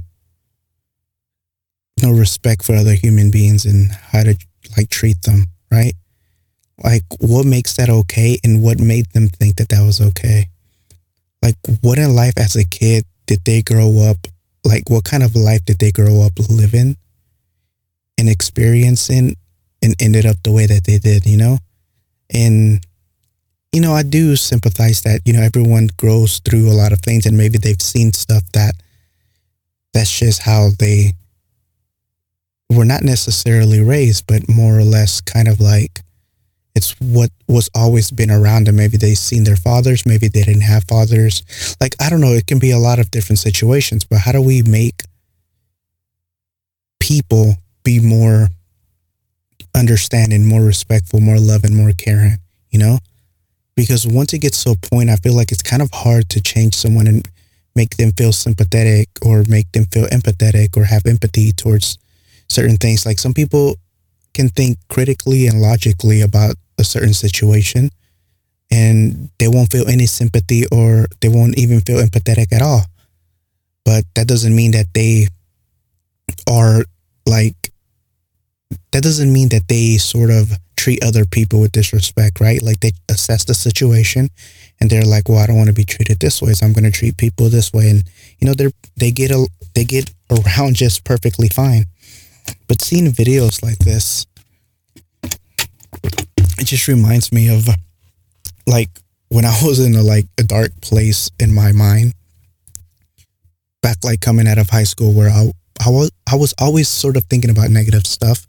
no 2.03 2.11
respect 2.11 2.62
for 2.62 2.75
other 2.75 2.93
human 2.93 3.31
beings 3.31 3.64
and 3.64 3.91
how 3.91 4.23
to 4.23 4.37
like 4.76 4.91
treat 4.91 5.23
them, 5.23 5.47
right? 5.70 5.94
Like 6.82 7.05
what 7.20 7.46
makes 7.46 7.76
that 7.76 7.88
okay 7.88 8.38
and 8.44 8.62
what 8.62 8.78
made 8.78 9.06
them 9.12 9.28
think 9.28 9.56
that 9.56 9.70
that 9.70 9.84
was 9.84 10.00
okay? 10.00 10.49
Like 11.43 11.56
what 11.81 11.99
in 11.99 12.14
life 12.14 12.34
as 12.37 12.56
a 12.56 12.64
kid 12.64 13.05
did 13.26 13.44
they 13.44 13.62
grow 13.62 14.08
up 14.08 14.19
like 14.64 14.90
what 14.90 15.05
kind 15.05 15.23
of 15.23 15.34
life 15.37 15.64
did 15.64 15.78
they 15.78 15.93
grow 15.93 16.23
up 16.23 16.32
living 16.50 16.96
and 18.19 18.28
experiencing 18.28 19.37
and 19.82 19.94
ended 20.00 20.26
up 20.26 20.37
the 20.43 20.52
way 20.52 20.67
that 20.67 20.84
they 20.84 20.99
did, 20.99 21.25
you 21.25 21.37
know? 21.37 21.58
And 22.32 22.84
you 23.72 23.81
know, 23.81 23.93
I 23.93 24.02
do 24.02 24.37
sympathize 24.37 25.02
that, 25.02 25.20
you 25.26 25.34
know, 25.34 25.43
everyone 25.43 25.90
grows 25.99 26.38
through 26.38 26.70
a 26.70 26.72
lot 26.72 26.93
of 26.93 27.00
things 27.00 27.26
and 27.26 27.37
maybe 27.37 27.58
they've 27.58 27.81
seen 27.81 28.12
stuff 28.12 28.43
that 28.52 28.75
that's 29.93 30.19
just 30.19 30.43
how 30.43 30.70
they 30.79 31.12
were 32.70 32.84
not 32.84 33.03
necessarily 33.03 33.81
raised, 33.81 34.27
but 34.27 34.48
more 34.48 34.79
or 34.79 34.82
less 34.82 35.20
kind 35.20 35.46
of 35.48 35.60
like 35.60 36.03
it's 36.77 36.93
what 37.01 37.31
was 37.49 37.69
always 37.75 38.11
been 38.11 38.31
around 38.31 38.67
them. 38.67 38.77
Maybe 38.77 38.97
they've 38.97 39.19
seen 39.19 39.45
their 39.45 39.56
fathers, 39.56 40.06
maybe 40.06 40.29
they 40.29 40.45
didn't 40.45 40.63
have 40.63 40.85
fathers. 40.85 41.43
Like, 41.81 41.95
I 42.01 42.11
don't 42.11 42.21
know, 42.21 42.33
it 42.33 42.47
can 42.47 42.59
be 42.59 42.71
a 42.71 42.79
lot 42.79 42.99
of 42.99 43.11
different 43.11 43.41
situations, 43.41 44.05
but 44.05 44.21
how 44.21 44.33
do 44.33 44.41
we 44.43 44.63
make 44.63 45.03
people 47.01 47.56
be 47.83 47.99
more 47.99 48.49
understanding, 49.75 50.47
more 50.47 50.63
respectful, 50.63 51.21
more 51.21 51.39
loving, 51.39 51.75
more 51.75 51.93
caring, 51.93 52.39
you 52.71 52.79
know? 52.79 52.99
because 53.77 54.06
once 54.06 54.33
it 54.33 54.39
gets 54.39 54.65
to 54.65 54.71
a 54.71 54.77
point, 54.77 55.11
I 55.11 55.17
feel 55.17 55.35
like 55.35 55.53
it's 55.53 55.63
kind 55.63 55.83
of 55.83 55.91
hard 55.93 56.29
to 56.31 56.41
change 56.41 56.75
someone 56.75 57.06
and 57.06 57.29
make 57.75 57.99
them 57.99 58.13
feel 58.13 58.33
sympathetic 58.33 59.09
or 59.23 59.45
make 59.49 59.71
them 59.73 59.85
feel 59.85 60.06
empathetic 60.06 60.77
or 60.77 60.85
have 60.85 61.05
empathy 61.06 61.53
towards 61.53 61.99
certain 62.49 62.79
things. 62.79 63.05
Like 63.05 63.19
some 63.19 63.35
people 63.35 63.77
can 64.33 64.49
think 64.49 64.79
critically 64.89 65.47
and 65.47 65.61
logically 65.61 66.23
about 66.23 66.56
a 66.79 66.85
certain 66.85 67.15
situation 67.15 67.91
and 68.71 69.31
they 69.39 69.49
won't 69.49 69.71
feel 69.71 69.89
any 69.89 70.06
sympathy 70.06 70.65
or 70.73 71.06
they 71.21 71.29
won't 71.29 71.59
even 71.59 71.81
feel 71.81 72.05
empathetic 72.05 72.53
at 72.53 72.63
all. 72.63 72.83
But 73.85 74.05
that 74.15 74.27
doesn't 74.27 74.55
mean 74.55 74.73
that 74.73 74.87
they 74.95 75.29
are 76.49 76.85
like, 77.25 77.55
that 78.93 79.03
doesn't 79.03 79.33
mean 79.33 79.49
that 79.51 79.69
they 79.69 79.97
sort 79.97 80.31
of 80.31 80.53
treat 80.77 81.03
other 81.05 81.25
people 81.25 81.61
with 81.61 81.73
disrespect, 81.73 82.41
right? 82.41 82.63
Like 82.63 82.81
they 82.81 82.93
assess 83.09 83.45
the 83.45 83.55
situation 83.55 84.29
and 84.81 84.91
they're 84.91 85.03
like, 85.03 85.29
well, 85.29 85.39
I 85.39 85.47
don't 85.47 85.56
want 85.56 85.69
to 85.69 85.75
be 85.75 85.85
treated 85.85 86.21
this 86.21 86.43
way, 86.43 86.53
so 86.53 86.67
I'm 86.67 86.73
going 86.73 86.85
to 86.85 86.91
treat 86.91 87.17
people 87.17 87.49
this 87.49 87.73
way. 87.73 87.89
And 87.91 88.05
you 88.39 88.47
know, 88.47 88.55
they're, 88.55 88.73
they 88.97 89.11
get 89.11 89.31
a 89.31 89.49
they 89.75 89.85
get 89.85 90.11
around 90.31 90.77
just 90.85 91.05
perfectly 91.05 91.49
fine. 91.49 91.87
But 92.69 92.83
seeing 92.83 93.06
videos 93.06 93.63
like 93.63 93.79
this, 93.79 94.27
it 96.58 96.65
just 96.65 96.89
reminds 96.89 97.32
me 97.32 97.48
of 97.55 97.69
like 98.67 98.91
when 99.29 99.44
I 99.44 99.58
was 99.63 99.81
in 99.81 99.94
a 99.94 100.03
like 100.03 100.27
a 100.39 100.43
dark 100.43 100.72
place 100.81 101.31
in 101.39 101.55
my 101.55 101.72
mind 101.72 102.13
back 103.82 103.98
like 104.05 104.20
coming 104.20 104.48
out 104.48 104.58
of 104.58 104.70
high 104.70 104.84
school 104.84 105.13
where 105.13 105.31
I 105.31 105.51
I 105.84 105.91
was 105.91 106.10
I 106.31 106.36
was 106.36 106.55
always 106.58 106.89
sort 106.89 107.17
of 107.17 107.25
thinking 107.25 107.51
about 107.51 107.70
negative 107.70 108.06
stuff 108.06 108.46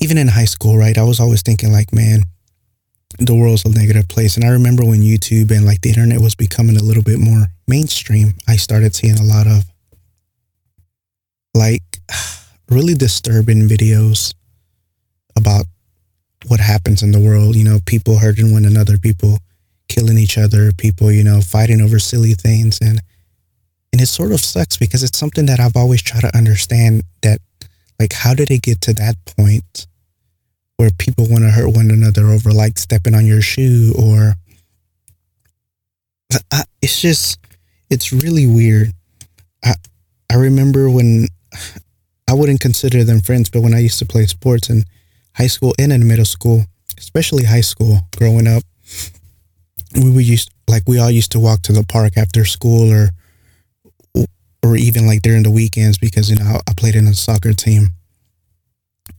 even 0.00 0.18
in 0.18 0.28
high 0.28 0.44
school, 0.44 0.76
right? 0.76 0.96
I 0.96 1.04
was 1.04 1.20
always 1.20 1.42
thinking 1.42 1.72
like, 1.72 1.92
man, 1.92 2.22
the 3.18 3.34
world's 3.34 3.64
a 3.64 3.70
negative 3.70 4.08
place. 4.08 4.36
And 4.36 4.44
I 4.44 4.50
remember 4.50 4.84
when 4.84 5.00
YouTube 5.00 5.50
and 5.50 5.66
like 5.66 5.80
the 5.82 5.90
internet 5.90 6.20
was 6.20 6.34
becoming 6.34 6.76
a 6.76 6.82
little 6.82 7.02
bit 7.02 7.18
more 7.18 7.46
mainstream, 7.68 8.34
I 8.48 8.56
started 8.56 8.94
seeing 8.94 9.18
a 9.18 9.22
lot 9.22 9.46
of 9.46 9.64
like 11.54 11.82
really 12.68 12.94
disturbing 12.94 13.68
videos 13.68 14.34
about 15.36 15.66
what 16.48 16.60
happens 16.60 17.02
in 17.02 17.12
the 17.12 17.20
world. 17.20 17.56
You 17.56 17.64
know, 17.64 17.78
people 17.86 18.18
hurting 18.18 18.52
one 18.52 18.64
another, 18.64 18.98
people 18.98 19.38
killing 19.88 20.18
each 20.18 20.38
other, 20.38 20.72
people, 20.72 21.12
you 21.12 21.24
know, 21.24 21.40
fighting 21.40 21.80
over 21.80 21.98
silly 21.98 22.32
things. 22.32 22.78
And, 22.80 23.00
and 23.92 24.00
it 24.00 24.06
sort 24.06 24.32
of 24.32 24.40
sucks 24.40 24.76
because 24.76 25.02
it's 25.02 25.18
something 25.18 25.46
that 25.46 25.60
I've 25.60 25.76
always 25.76 26.02
tried 26.02 26.22
to 26.22 26.36
understand 26.36 27.02
that, 27.22 27.40
like, 27.98 28.12
how 28.12 28.34
did 28.34 28.50
it 28.50 28.62
get 28.62 28.80
to 28.82 28.92
that 28.94 29.16
point 29.24 29.86
where 30.76 30.90
people 30.98 31.26
want 31.28 31.44
to 31.44 31.50
hurt 31.50 31.74
one 31.74 31.90
another 31.90 32.26
over, 32.28 32.50
like, 32.50 32.78
stepping 32.78 33.14
on 33.14 33.26
your 33.26 33.42
shoe 33.42 33.94
or, 33.96 34.34
I, 36.50 36.64
it's 36.82 37.00
just, 37.00 37.38
it's 37.90 38.12
really 38.12 38.46
weird. 38.46 38.92
I, 39.64 39.74
I 40.32 40.34
remember 40.36 40.90
when 40.90 41.28
I 42.28 42.32
wouldn't 42.32 42.60
consider 42.60 43.04
them 43.04 43.20
friends, 43.20 43.50
but 43.50 43.60
when 43.60 43.74
I 43.74 43.78
used 43.78 44.00
to 44.00 44.06
play 44.06 44.26
sports 44.26 44.70
in 44.70 44.84
high 45.34 45.46
school 45.46 45.74
and 45.78 45.92
in 45.92 46.06
middle 46.06 46.24
school, 46.24 46.64
especially 46.98 47.44
high 47.44 47.60
school, 47.60 48.00
growing 48.16 48.46
up, 48.46 48.62
we 50.00 50.10
were 50.10 50.20
used 50.20 50.50
like 50.68 50.82
we 50.86 50.98
all 50.98 51.10
used 51.10 51.32
to 51.32 51.40
walk 51.40 51.62
to 51.62 51.72
the 51.72 51.84
park 51.84 52.16
after 52.16 52.44
school 52.44 52.90
or 52.90 53.10
or 54.62 54.76
even 54.76 55.06
like 55.06 55.22
during 55.22 55.42
the 55.42 55.50
weekends 55.50 55.98
because 55.98 56.30
you 56.30 56.36
know 56.36 56.58
I 56.66 56.72
played 56.74 56.94
in 56.94 57.06
a 57.06 57.14
soccer 57.14 57.52
team, 57.52 57.88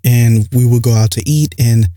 and 0.03 0.47
we 0.51 0.65
would 0.65 0.81
go 0.81 0.93
out 0.93 1.11
to 1.11 1.23
eat 1.29 1.53
and. 1.59 1.87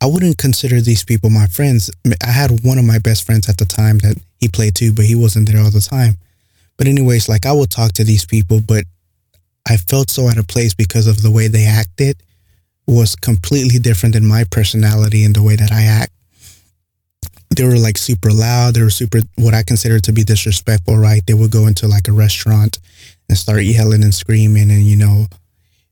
I 0.00 0.06
wouldn't 0.06 0.36
consider 0.36 0.82
these 0.82 1.02
people 1.02 1.30
my 1.30 1.46
friends. 1.46 1.90
I 2.22 2.30
had 2.30 2.62
one 2.62 2.76
of 2.76 2.84
my 2.84 2.98
best 2.98 3.24
friends 3.24 3.48
at 3.48 3.56
the 3.56 3.64
time 3.64 3.96
that 3.98 4.18
he 4.38 4.48
played 4.48 4.74
too, 4.74 4.92
but 4.92 5.06
he 5.06 5.14
wasn't 5.14 5.48
there 5.48 5.62
all 5.62 5.70
the 5.70 5.80
time. 5.80 6.18
But 6.76 6.88
anyways, 6.88 7.26
like 7.26 7.46
I 7.46 7.52
would 7.52 7.70
talk 7.70 7.92
to 7.92 8.04
these 8.04 8.26
people, 8.26 8.60
but 8.60 8.84
I 9.66 9.78
felt 9.78 10.10
so 10.10 10.28
out 10.28 10.36
of 10.36 10.46
place 10.46 10.74
because 10.74 11.06
of 11.06 11.22
the 11.22 11.30
way 11.30 11.48
they 11.48 11.64
acted 11.64 12.22
was 12.86 13.16
completely 13.16 13.78
different 13.78 14.14
than 14.14 14.26
my 14.26 14.44
personality 14.50 15.24
and 15.24 15.34
the 15.34 15.42
way 15.42 15.56
that 15.56 15.72
I 15.72 15.82
act. 15.82 16.12
They 17.56 17.64
were 17.64 17.78
like 17.78 17.96
super 17.96 18.30
loud. 18.30 18.74
They 18.74 18.82
were 18.82 18.90
super, 18.90 19.20
what 19.36 19.54
I 19.54 19.62
consider 19.62 20.00
to 20.00 20.12
be 20.12 20.24
disrespectful, 20.24 20.98
right? 20.98 21.22
They 21.26 21.34
would 21.34 21.50
go 21.50 21.66
into 21.66 21.86
like 21.86 22.08
a 22.08 22.12
restaurant 22.12 22.78
and 23.28 23.38
start 23.38 23.62
yelling 23.62 24.02
and 24.02 24.14
screaming 24.14 24.70
and, 24.70 24.82
you 24.82 24.96
know, 24.96 25.26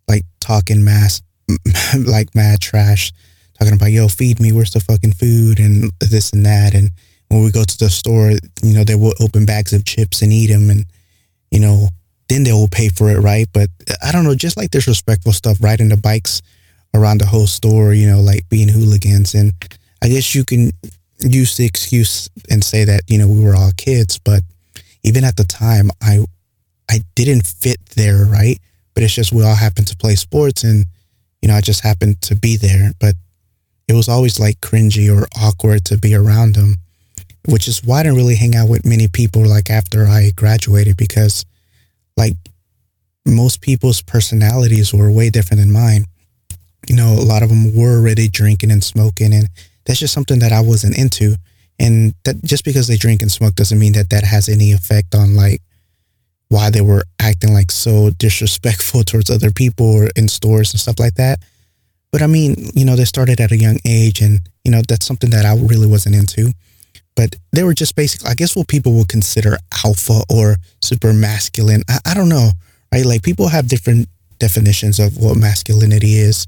like 0.09 0.25
talking 0.41 0.85
mass, 0.85 1.23
like 1.99 2.35
mad 2.35 2.61
trash, 2.61 3.13
talking 3.59 3.75
about, 3.75 3.93
yo, 3.93 4.09
feed 4.09 4.41
me, 4.41 4.53
where's 4.53 4.73
the 4.73 4.81
fucking 4.81 5.13
food 5.13 5.61
and 5.61 5.93
this 6.01 6.33
and 6.33 6.45
that. 6.45 6.75
And 6.75 6.91
when 7.29 7.45
we 7.45 7.53
go 7.53 7.65
to 7.65 7.79
the 7.79 7.89
store, 7.89 8.33
you 8.63 8.75
know, 8.75 8.85
they 8.85 8.97
will 8.97 9.15
open 9.21 9.47
bags 9.47 9.73
of 9.73 9.85
chips 9.85 10.21
and 10.21 10.33
eat 10.33 10.49
them 10.49 10.69
and, 10.69 10.85
you 11.51 11.61
know, 11.61 11.89
then 12.29 12.43
they 12.43 12.53
will 12.53 12.69
pay 12.69 12.89
for 12.89 13.09
it, 13.09 13.19
right? 13.19 13.47
But 13.53 13.69
I 14.03 14.11
don't 14.11 14.25
know, 14.25 14.35
just 14.35 14.57
like 14.57 14.71
disrespectful 14.71 15.33
stuff, 15.33 15.59
riding 15.61 15.91
the 15.91 15.97
bikes 15.97 16.43
around 16.95 17.19
the 17.19 17.27
whole 17.27 17.47
store, 17.47 17.93
you 17.93 18.07
know, 18.07 18.21
like 18.21 18.49
being 18.49 18.69
hooligans. 18.69 19.35
And 19.35 19.53
I 20.03 20.09
guess 20.09 20.35
you 20.35 20.45
can 20.45 20.73
use 21.21 21.57
the 21.57 21.67
excuse 21.67 22.29
and 22.51 22.63
say 22.63 22.85
that, 22.85 23.03
you 23.07 23.19
know, 23.19 23.29
we 23.29 23.43
were 23.43 23.55
all 23.55 23.73
kids, 23.77 24.19
but 24.19 24.43
even 25.03 25.25
at 25.25 25.37
the 25.37 25.45
time, 25.45 25.91
I, 26.03 26.25
I 26.91 27.01
didn't 27.15 27.47
fit 27.47 27.79
there, 27.97 28.25
right? 28.25 28.59
But 28.95 29.05
it's 29.05 29.15
just 29.15 29.33
we 29.33 29.45
all 29.45 29.55
happened 29.55 29.87
to 29.89 29.97
play 29.97 30.15
sports 30.17 30.65
and, 30.65 30.85
you 31.41 31.49
know, 31.49 31.55
I 31.55 31.61
just 31.61 31.83
happened 31.83 32.21
to 32.23 32.37
be 32.37 32.57
there. 32.57 32.93
But 33.01 33.15
it 33.89 33.95
was 33.95 34.09
always 34.09 34.39
like 34.39 34.61
cringy 34.61 35.15
or 35.15 35.27
awkward 35.41 35.85
to 35.87 35.99
be 35.99 36.15
around 36.15 36.55
them, 36.55 36.77
which 37.49 37.67
is 37.69 37.83
why 37.85 38.01
I 38.01 38.03
didn't 38.05 38.19
really 38.19 38.37
hang 38.37 38.55
out 38.55 38.69
with 38.69 38.87
many 38.87 39.09
people 39.09 39.47
like 39.47 39.71
after 39.71 40.07
I 40.07 40.33
graduated 40.37 40.97
because 40.97 41.45
like 42.17 42.37
most 43.27 43.61
people's 43.61 44.03
personalities 44.03 44.93
were 44.93 45.11
way 45.11 45.31
different 45.31 45.61
than 45.61 45.73
mine. 45.73 46.07
You 46.89 46.97
know, 46.97 47.13
a 47.13 47.25
lot 47.25 47.43
of 47.43 47.49
them 47.49 47.75
were 47.75 47.99
already 47.99 48.29
drinking 48.29 48.71
and 48.71 48.83
smoking, 48.83 49.33
and 49.33 49.49
that's 49.85 50.01
just 50.01 50.15
something 50.15 50.39
that 50.41 50.53
I 50.53 50.61
wasn't 50.61 50.99
into. 50.99 51.37
And 51.79 52.15
that 52.25 52.43
just 52.45 52.65
because 52.65 52.87
they 52.87 52.97
drink 52.97 53.23
and 53.23 53.31
smoke 53.31 53.55
doesn't 53.55 53.79
mean 53.79 53.93
that 53.95 54.11
that 54.11 54.25
has 54.25 54.49
any 54.49 54.73
effect 54.73 55.15
on 55.15 55.35
like 55.35 55.63
why 56.49 56.71
they 56.71 56.83
were 56.83 57.05
acting 57.19 57.55
like 57.55 57.71
so 57.71 58.11
disrespectful 58.11 59.03
towards 59.05 59.31
other 59.31 59.51
people 59.51 59.87
or 59.87 60.09
in 60.17 60.29
stores 60.29 60.73
and 60.73 60.81
stuff 60.81 60.99
like 60.99 61.15
that. 61.15 61.41
But 62.11 62.23
I 62.23 62.27
mean, 62.27 62.71
you 62.75 62.85
know, 62.85 62.95
they 62.95 63.07
started 63.07 63.41
at 63.41 63.53
a 63.53 63.57
young 63.57 63.79
age, 63.87 64.21
and 64.21 64.41
you 64.65 64.71
know 64.71 64.83
that's 64.87 65.07
something 65.07 65.31
that 65.31 65.47
I 65.47 65.55
really 65.55 65.87
wasn't 65.87 66.17
into 66.17 66.53
but 67.15 67.37
they 67.53 67.63
were 67.63 67.75
just 67.75 67.95
basically, 67.95 68.31
I 68.31 68.35
guess, 68.35 68.57
what 68.57 68.69
people 68.69 68.93
would 68.95 69.09
consider 69.09 69.59
alpha 69.85 70.23
or 70.31 70.57
super 70.81 71.13
masculine. 71.13 71.83
I, 71.89 71.99
I 72.07 72.15
don't 72.15 72.29
know, 72.29 72.51
right? 72.93 73.05
Like 73.05 73.23
people 73.23 73.49
have 73.49 73.69
different 73.69 74.09
definitions 74.39 74.99
of 74.99 75.19
what 75.19 75.37
masculinity 75.37 76.15
is. 76.15 76.47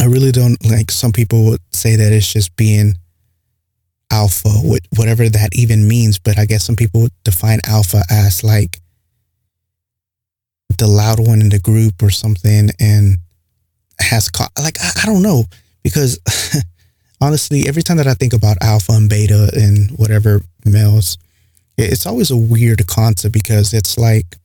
I 0.00 0.06
really 0.06 0.32
don't 0.32 0.58
like 0.68 0.90
some 0.90 1.12
people 1.12 1.44
would 1.46 1.60
say 1.70 1.96
that 1.96 2.12
it's 2.12 2.32
just 2.32 2.54
being 2.56 2.94
alpha, 4.10 4.50
whatever 4.96 5.28
that 5.28 5.50
even 5.54 5.88
means. 5.88 6.18
But 6.18 6.38
I 6.38 6.44
guess 6.44 6.64
some 6.64 6.76
people 6.76 7.08
define 7.24 7.60
alpha 7.66 8.02
as 8.10 8.44
like 8.44 8.80
the 10.78 10.86
loud 10.86 11.20
one 11.20 11.40
in 11.40 11.48
the 11.48 11.58
group 11.58 12.02
or 12.02 12.10
something 12.10 12.70
and 12.80 13.18
has, 14.00 14.28
caught, 14.28 14.50
like, 14.58 14.76
I, 14.80 15.02
I 15.02 15.06
don't 15.06 15.22
know 15.22 15.44
because 15.82 16.18
honestly, 17.20 17.68
every 17.68 17.82
time 17.82 17.98
that 17.98 18.06
I 18.06 18.14
think 18.14 18.32
about 18.32 18.56
alpha 18.60 18.92
and 18.92 19.08
beta 19.08 19.50
and 19.54 19.90
whatever 19.92 20.40
males, 20.64 21.18
it's 21.78 22.06
always 22.06 22.30
a 22.30 22.36
weird 22.36 22.86
concept 22.86 23.32
because 23.32 23.72
it's 23.72 23.96
like 23.96 24.36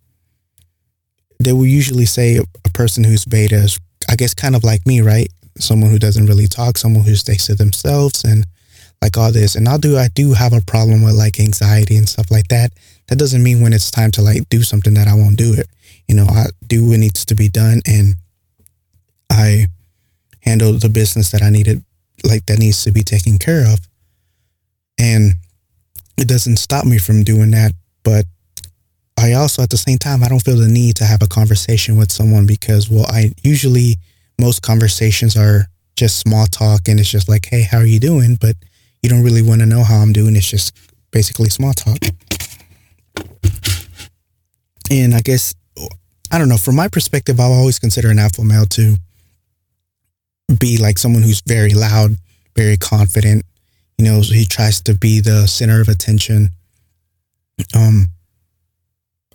they 1.39 1.53
will 1.53 1.65
usually 1.65 2.05
say 2.05 2.37
a 2.37 2.69
person 2.69 3.03
who's 3.03 3.25
beta 3.25 3.55
is, 3.55 3.79
I 4.09 4.15
guess, 4.15 4.33
kind 4.33 4.55
of 4.55 4.63
like 4.63 4.85
me, 4.85 5.01
right? 5.01 5.27
Someone 5.59 5.89
who 5.89 5.99
doesn't 5.99 6.25
really 6.25 6.47
talk, 6.47 6.77
someone 6.77 7.03
who 7.03 7.15
stays 7.15 7.45
to 7.47 7.55
themselves 7.55 8.23
and 8.23 8.45
like 9.01 9.17
all 9.17 9.31
this. 9.31 9.55
And 9.55 9.67
I 9.67 9.77
do, 9.77 9.97
I 9.97 10.07
do 10.09 10.33
have 10.33 10.53
a 10.53 10.61
problem 10.61 11.03
with 11.03 11.15
like 11.15 11.39
anxiety 11.39 11.97
and 11.97 12.07
stuff 12.07 12.31
like 12.31 12.47
that. 12.49 12.71
That 13.07 13.17
doesn't 13.17 13.43
mean 13.43 13.61
when 13.61 13.73
it's 13.73 13.91
time 13.91 14.11
to 14.11 14.21
like 14.21 14.47
do 14.49 14.63
something 14.63 14.93
that 14.95 15.07
I 15.07 15.13
won't 15.13 15.37
do 15.37 15.53
it. 15.53 15.67
You 16.07 16.15
know, 16.15 16.25
I 16.25 16.47
do 16.65 16.87
what 16.89 16.99
needs 16.99 17.25
to 17.25 17.35
be 17.35 17.49
done 17.49 17.81
and 17.85 18.15
I 19.29 19.67
handle 20.41 20.73
the 20.73 20.89
business 20.89 21.31
that 21.31 21.43
I 21.43 21.49
needed 21.49 21.83
like 22.23 22.45
that 22.45 22.59
needs 22.59 22.83
to 22.83 22.91
be 22.91 23.03
taken 23.03 23.37
care 23.37 23.71
of. 23.71 23.79
And 24.99 25.33
it 26.17 26.27
doesn't 26.27 26.57
stop 26.57 26.85
me 26.85 26.97
from 26.97 27.23
doing 27.23 27.51
that. 27.51 27.73
But 28.03 28.25
I 29.19 29.33
also, 29.33 29.63
at 29.63 29.71
the 29.71 29.77
same 29.77 29.97
time, 29.97 30.23
I 30.23 30.27
don't 30.27 30.43
feel 30.43 30.57
the 30.57 30.67
need 30.67 30.95
to 30.97 31.03
have 31.03 31.23
a 31.23 31.27
conversation 31.27 31.97
with 31.97 32.11
someone 32.11 32.45
because, 32.45 32.89
well, 32.89 33.05
I 33.07 33.33
usually, 33.43 33.95
most 34.39 34.61
conversations 34.61 35.35
are 35.35 35.67
just 35.95 36.19
small 36.19 36.45
talk 36.45 36.87
and 36.87 36.99
it's 36.99 37.09
just 37.09 37.27
like, 37.27 37.47
hey, 37.47 37.63
how 37.63 37.79
are 37.79 37.85
you 37.85 37.99
doing? 37.99 38.37
But 38.39 38.55
you 39.01 39.09
don't 39.09 39.23
really 39.23 39.41
want 39.41 39.61
to 39.61 39.65
know 39.65 39.83
how 39.83 39.97
I'm 39.97 40.13
doing. 40.13 40.35
It's 40.35 40.49
just 40.49 40.77
basically 41.11 41.49
small 41.49 41.73
talk. 41.73 41.97
And 44.91 45.15
I 45.15 45.21
guess, 45.21 45.55
I 46.31 46.37
don't 46.37 46.49
know, 46.49 46.57
from 46.57 46.75
my 46.75 46.87
perspective, 46.87 47.39
I'll 47.39 47.51
always 47.53 47.79
consider 47.79 48.09
an 48.11 48.19
alpha 48.19 48.43
male 48.43 48.65
to 48.67 48.97
be 50.59 50.77
like 50.77 50.97
someone 50.97 51.23
who's 51.23 51.41
very 51.41 51.73
loud, 51.73 52.17
very 52.55 52.77
confident. 52.77 53.43
You 53.97 54.05
know, 54.05 54.21
he 54.21 54.45
tries 54.45 54.79
to 54.81 54.93
be 54.93 55.19
the 55.19 55.47
center 55.47 55.81
of 55.81 55.87
attention. 55.87 56.49
Um, 57.75 58.09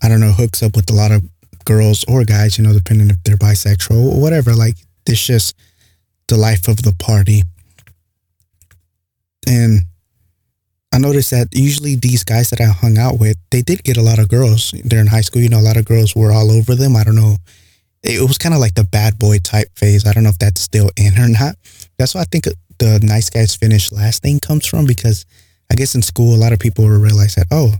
I 0.02 0.08
don't 0.08 0.20
know, 0.20 0.32
hooks 0.32 0.62
up 0.62 0.76
with 0.76 0.90
a 0.90 0.94
lot 0.94 1.12
of 1.12 1.22
girls 1.64 2.04
or 2.08 2.24
guys, 2.24 2.58
you 2.58 2.64
know, 2.64 2.72
depending 2.72 3.10
if 3.10 3.22
they're 3.24 3.36
bisexual 3.36 4.12
or 4.12 4.20
whatever. 4.20 4.54
Like, 4.54 4.76
it's 5.06 5.24
just 5.24 5.56
the 6.28 6.36
life 6.36 6.68
of 6.68 6.82
the 6.82 6.94
party. 6.98 7.42
And 9.46 9.82
I 10.92 10.98
noticed 10.98 11.30
that 11.30 11.48
usually 11.52 11.96
these 11.96 12.24
guys 12.24 12.50
that 12.50 12.60
I 12.60 12.66
hung 12.66 12.98
out 12.98 13.18
with, 13.18 13.36
they 13.50 13.62
did 13.62 13.84
get 13.84 13.96
a 13.96 14.02
lot 14.02 14.18
of 14.18 14.28
girls. 14.28 14.72
In 14.74 15.06
high 15.06 15.20
school, 15.20 15.42
you 15.42 15.48
know, 15.48 15.60
a 15.60 15.62
lot 15.62 15.76
of 15.76 15.84
girls 15.84 16.14
were 16.14 16.32
all 16.32 16.50
over 16.50 16.74
them. 16.74 16.96
I 16.96 17.04
don't 17.04 17.16
know 17.16 17.36
it 18.02 18.26
was 18.26 18.38
kind 18.38 18.54
of 18.54 18.60
like 18.60 18.74
the 18.74 18.84
bad 18.84 19.18
boy 19.18 19.38
type 19.38 19.68
phase. 19.76 20.06
I 20.06 20.12
don't 20.12 20.24
know 20.24 20.30
if 20.30 20.38
that's 20.38 20.60
still 20.60 20.90
in 20.96 21.18
or 21.18 21.28
not. 21.28 21.56
That's 21.98 22.14
why 22.14 22.22
I 22.22 22.24
think 22.24 22.46
the 22.78 23.00
nice 23.02 23.30
guys 23.30 23.54
finish 23.54 23.92
last 23.92 24.22
thing 24.22 24.40
comes 24.40 24.66
from 24.66 24.86
because 24.86 25.24
I 25.70 25.74
guess 25.74 25.94
in 25.94 26.02
school 26.02 26.34
a 26.34 26.36
lot 26.36 26.52
of 26.52 26.58
people 26.58 26.84
will 26.84 26.98
realize 26.98 27.36
that 27.36 27.46
oh, 27.50 27.72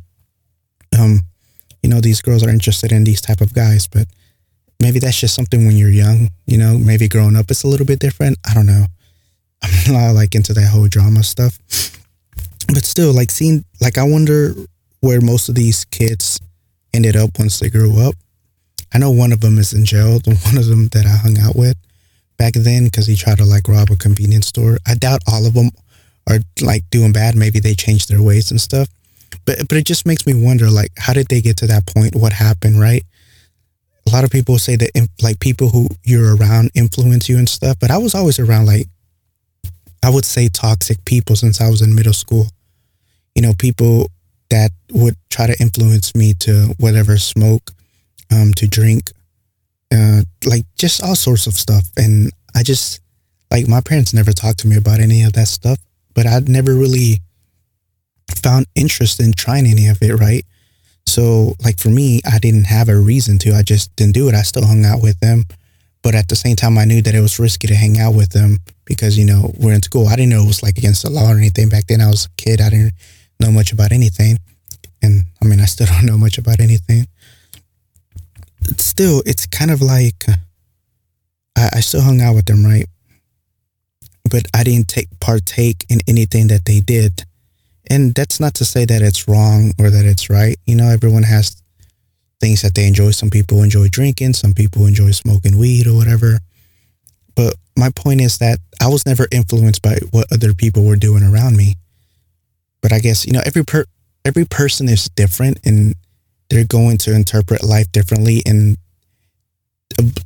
um, 0.99 1.23
you 1.83 1.91
know 1.91 2.01
these 2.01 2.23
girls 2.23 2.45
are 2.45 2.51
interested 2.51 2.93
in 2.93 3.05
these 3.05 3.21
type 3.21 3.41
of 3.41 3.55
guys, 3.55 3.87
but 3.87 4.07
maybe 4.81 4.99
that's 4.99 5.21
just 5.21 5.35
something 5.35 5.67
when 5.67 5.77
you're 5.77 5.91
young. 5.91 6.29
You 6.47 6.59
know, 6.59 6.79
maybe 6.79 7.09
growing 7.09 7.37
up 7.37 7.51
it's 7.51 7.65
a 7.65 7.69
little 7.69 7.87
bit 7.87 7.99
different. 7.99 8.39
I 8.49 8.55
don't 8.55 8.67
know. 8.67 8.87
I'm 9.63 9.93
not 9.93 10.13
like 10.13 10.35
into 10.35 10.53
that 10.55 10.69
whole 10.69 10.89
drama 10.89 11.23
stuff, 11.23 11.59
but 12.69 12.85
still, 12.85 13.13
like 13.13 13.31
seeing 13.31 13.65
like 13.81 13.99
I 13.99 14.05
wonder 14.05 14.55
where 15.01 15.21
most 15.21 15.49
of 15.49 15.55
these 15.55 15.85
kids 15.87 16.41
ended 16.95 17.17
up 17.17 17.31
once 17.39 17.59
they 17.59 17.71
grew 17.71 18.01
up 18.01 18.15
I 18.95 18.99
know 18.99 19.11
one 19.11 19.33
of 19.33 19.41
them 19.41 19.59
is 19.59 19.73
in 19.73 19.85
jail. 19.85 20.19
The 20.19 20.35
one 20.45 20.59
of 20.59 20.67
them 20.67 20.89
that 20.89 21.07
I 21.07 21.17
hung 21.17 21.39
out 21.39 21.57
with 21.57 21.77
back 22.37 22.55
then 22.55 22.85
because 22.85 23.07
he 23.07 23.17
tried 23.17 23.39
to 23.39 23.45
like 23.45 23.69
rob 23.69 23.91
a 23.91 23.97
convenience 23.97 24.49
store. 24.49 24.79
I 24.87 24.95
doubt 24.95 25.23
all 25.27 25.47
of 25.47 25.55
them 25.55 25.71
are 26.29 26.39
like 26.61 26.89
doing 26.91 27.13
bad. 27.13 27.35
Maybe 27.35 27.61
they 27.61 27.75
changed 27.75 28.09
their 28.09 28.23
ways 28.23 28.51
and 28.51 28.61
stuff. 28.61 28.89
But 29.45 29.69
but 29.69 29.77
it 29.79 29.87
just 29.87 30.07
makes 30.07 30.27
me 30.27 30.35
wonder 30.35 30.71
like 30.71 30.93
how 30.97 31.13
did 31.13 31.29
they 31.29 31.41
get 31.41 31.57
to 31.59 31.67
that 31.67 31.87
point? 31.87 32.15
What 32.15 32.33
happened, 32.33 32.81
right? 32.81 33.05
a 34.07 34.11
lot 34.11 34.25
of 34.25 34.31
people 34.31 34.59
say 34.59 34.77
that 34.77 35.09
like 35.23 35.39
people 35.41 35.69
who 35.69 35.89
you're 36.03 36.37
around 36.37 36.71
influence 36.75 37.29
you 37.29 37.39
and 37.39 37.49
stuff, 37.49 37.79
but 37.79 37.91
I 37.91 37.99
was 37.99 38.15
always 38.15 38.39
around 38.39 38.67
like 38.67 38.87
I 40.03 40.11
would 40.11 40.25
say 40.25 40.49
toxic 40.49 41.05
people 41.05 41.37
since 41.37 41.61
I 41.61 41.71
was 41.71 41.83
in 41.83 41.95
middle 41.95 42.13
school. 42.13 42.47
You 43.35 43.43
know, 43.43 43.53
people 43.59 44.11
that 44.51 44.71
would 44.91 45.17
try 45.31 45.47
to 45.47 45.59
influence 45.61 46.15
me 46.15 46.35
to 46.41 46.75
whatever 46.79 47.17
smoke, 47.17 47.71
um, 48.31 48.53
to 48.55 48.67
drink, 48.67 49.11
uh, 49.95 50.23
like 50.45 50.65
just 50.77 51.03
all 51.03 51.15
sorts 51.15 51.47
of 51.47 51.55
stuff. 51.55 51.85
And 51.97 52.33
I 52.55 52.63
just 52.63 53.01
like 53.51 53.69
my 53.69 53.81
parents 53.81 54.13
never 54.13 54.33
talked 54.33 54.59
to 54.61 54.67
me 54.67 54.77
about 54.77 55.01
any 55.01 55.23
of 55.23 55.33
that 55.35 55.49
stuff, 55.49 55.79
but 56.15 56.27
I'd 56.27 56.49
never 56.49 56.75
really 56.75 57.21
found 58.39 58.67
interest 58.75 59.21
in 59.21 59.33
trying 59.33 59.67
any 59.67 59.89
of 59.89 60.03
it, 60.03 60.15
right? 60.15 60.45
So, 61.07 61.55
like 61.65 61.79
for 61.79 61.89
me, 61.89 62.21
I 62.25 62.39
didn't 62.39 62.65
have 62.65 62.89
a 62.89 62.99
reason 62.99 63.39
to. 63.39 63.55
I 63.55 63.63
just 63.63 63.95
didn't 63.97 64.15
do 64.15 64.29
it. 64.29 64.35
I 64.35 64.43
still 64.43 64.65
hung 64.65 64.85
out 64.85 65.03
with 65.03 65.19
them. 65.21 65.45
But 66.03 66.15
at 66.15 66.29
the 66.29 66.37
same 66.37 66.57
time, 66.57 66.79
I 66.79 66.85
knew 66.85 67.01
that 67.03 67.15
it 67.15 67.21
was 67.21 67.39
risky 67.39 67.69
to 67.69 67.75
hang 67.75 67.99
out 67.99 68.15
with 68.15 68.31
them 68.31 68.59
because, 68.85 69.17
you 69.17 69.25
know, 69.25 69.53
we're 69.59 69.73
in 69.73 69.83
school. 69.83 70.09
I 70.09 70.17
didn't 70.17 70.31
know 70.31 70.43
it 70.43 70.47
was 70.47 70.63
like 70.63 70.77
against 70.77 71.03
the 71.03 71.11
law 71.11 71.31
or 71.31 71.37
anything. 71.37 71.69
Back 71.69 71.87
then, 71.87 72.01
I 72.01 72.09
was 72.09 72.27
a 72.27 72.31
kid. 72.37 72.61
I 72.61 72.71
didn't 72.71 72.95
know 73.39 73.53
much 73.53 73.73
about 73.73 73.93
anything. 73.93 74.39
And 75.01 75.25
I 75.41 75.45
mean, 75.45 75.61
I 75.61 75.67
still 75.67 75.87
don't 75.91 76.07
know 76.07 76.19
much 76.19 76.39
about 76.39 76.61
anything. 76.61 77.07
Still, 78.77 79.23
it's 79.27 79.47
kind 79.47 79.71
of 79.71 79.81
like 79.81 80.25
I, 81.57 81.71
I 81.75 81.81
still 81.81 82.03
hung 82.03 82.21
out 82.21 82.35
with 82.35 82.47
them, 82.47 82.65
right? 82.65 82.87
But 84.29 84.47
I 84.55 84.65
didn't 84.65 84.89
take 84.89 85.09
partake 85.21 85.85
in 85.89 86.01
anything 86.09 86.49
that 86.49 86.65
they 86.65 86.81
did 86.81 87.25
and 87.93 88.15
that's 88.15 88.41
not 88.41 88.55
to 88.55 88.65
say 88.65 88.87
that 88.87 89.03
it's 89.03 89.29
wrong 89.29 89.73
or 89.79 89.91
that 89.91 90.07
it's 90.07 90.31
right. 90.31 90.57
You 90.67 90.77
know, 90.77 90.89
everyone 90.89 91.25
has 91.25 91.63
things 92.41 92.63
that 92.63 92.75
they 92.75 92.87
enjoy. 92.87 93.11
Some 93.11 93.29
people 93.29 93.63
enjoy 93.63 93.89
drinking, 93.89 94.33
some 94.33 94.55
people 94.55 94.87
enjoy 94.87 95.11
smoking 95.11 95.59
weed 95.59 95.87
or 95.87 95.95
whatever. 95.95 96.39
But 97.35 97.55
my 97.77 97.91
point 97.91 98.23
is 98.23 98.39
that 98.39 98.61
I 98.81 98.89
was 98.89 99.05
never 99.05 99.29
influenced 99.31 99.83
by 99.83 99.99
what 100.11 100.33
other 100.33 100.55
people 100.55 100.85
were 100.85 100.97
doing 100.97 101.23
around 101.23 101.59
me. 101.59 101.75
But 102.81 102.95
I 102.95 102.99
guess, 102.99 103.27
you 103.27 103.33
know, 103.35 103.43
every 103.45 103.63
per 103.63 103.85
every 104.25 104.47
person 104.47 104.89
is 104.89 105.11
different 105.11 105.59
and 105.67 105.95
they're 106.49 106.65
going 106.65 106.97
to 106.99 107.15
interpret 107.15 107.63
life 107.63 107.93
differently 107.93 108.41
and 108.47 108.79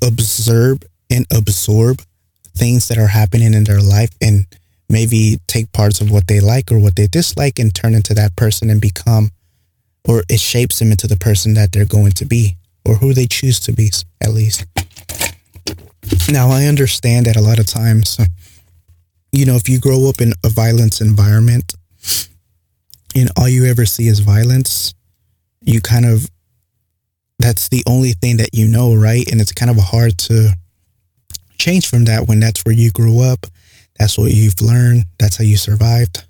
observe 0.04 0.84
and 1.10 1.26
absorb 1.32 2.00
things 2.56 2.86
that 2.86 2.98
are 2.98 3.08
happening 3.08 3.54
in 3.54 3.64
their 3.64 3.80
life 3.80 4.14
and 4.20 4.46
maybe 4.88 5.38
take 5.46 5.72
parts 5.72 6.00
of 6.00 6.10
what 6.10 6.26
they 6.28 6.40
like 6.40 6.70
or 6.70 6.78
what 6.78 6.96
they 6.96 7.06
dislike 7.06 7.58
and 7.58 7.74
turn 7.74 7.94
into 7.94 8.14
that 8.14 8.36
person 8.36 8.70
and 8.70 8.80
become, 8.80 9.30
or 10.06 10.22
it 10.28 10.40
shapes 10.40 10.78
them 10.78 10.90
into 10.90 11.06
the 11.06 11.16
person 11.16 11.54
that 11.54 11.72
they're 11.72 11.84
going 11.84 12.12
to 12.12 12.24
be 12.24 12.56
or 12.84 12.94
who 12.94 13.12
they 13.12 13.26
choose 13.26 13.58
to 13.60 13.72
be, 13.72 13.90
at 14.20 14.30
least. 14.30 14.64
Now, 16.30 16.50
I 16.50 16.66
understand 16.66 17.26
that 17.26 17.36
a 17.36 17.40
lot 17.40 17.58
of 17.58 17.66
times, 17.66 18.18
you 19.32 19.44
know, 19.44 19.56
if 19.56 19.68
you 19.68 19.80
grow 19.80 20.08
up 20.08 20.20
in 20.20 20.32
a 20.44 20.48
violence 20.48 21.00
environment 21.00 21.74
and 23.14 23.30
all 23.36 23.48
you 23.48 23.66
ever 23.66 23.84
see 23.84 24.06
is 24.06 24.20
violence, 24.20 24.94
you 25.62 25.80
kind 25.80 26.06
of, 26.06 26.30
that's 27.40 27.68
the 27.68 27.82
only 27.88 28.12
thing 28.12 28.36
that 28.36 28.50
you 28.54 28.68
know, 28.68 28.94
right? 28.94 29.28
And 29.30 29.40
it's 29.40 29.52
kind 29.52 29.70
of 29.70 29.78
hard 29.78 30.16
to 30.18 30.50
change 31.58 31.88
from 31.88 32.04
that 32.04 32.28
when 32.28 32.38
that's 32.38 32.64
where 32.64 32.74
you 32.74 32.90
grew 32.90 33.20
up 33.20 33.46
that's 33.98 34.18
what 34.18 34.32
you've 34.32 34.60
learned. 34.60 35.04
That's 35.18 35.36
how 35.36 35.44
you 35.44 35.56
survived. 35.56 36.24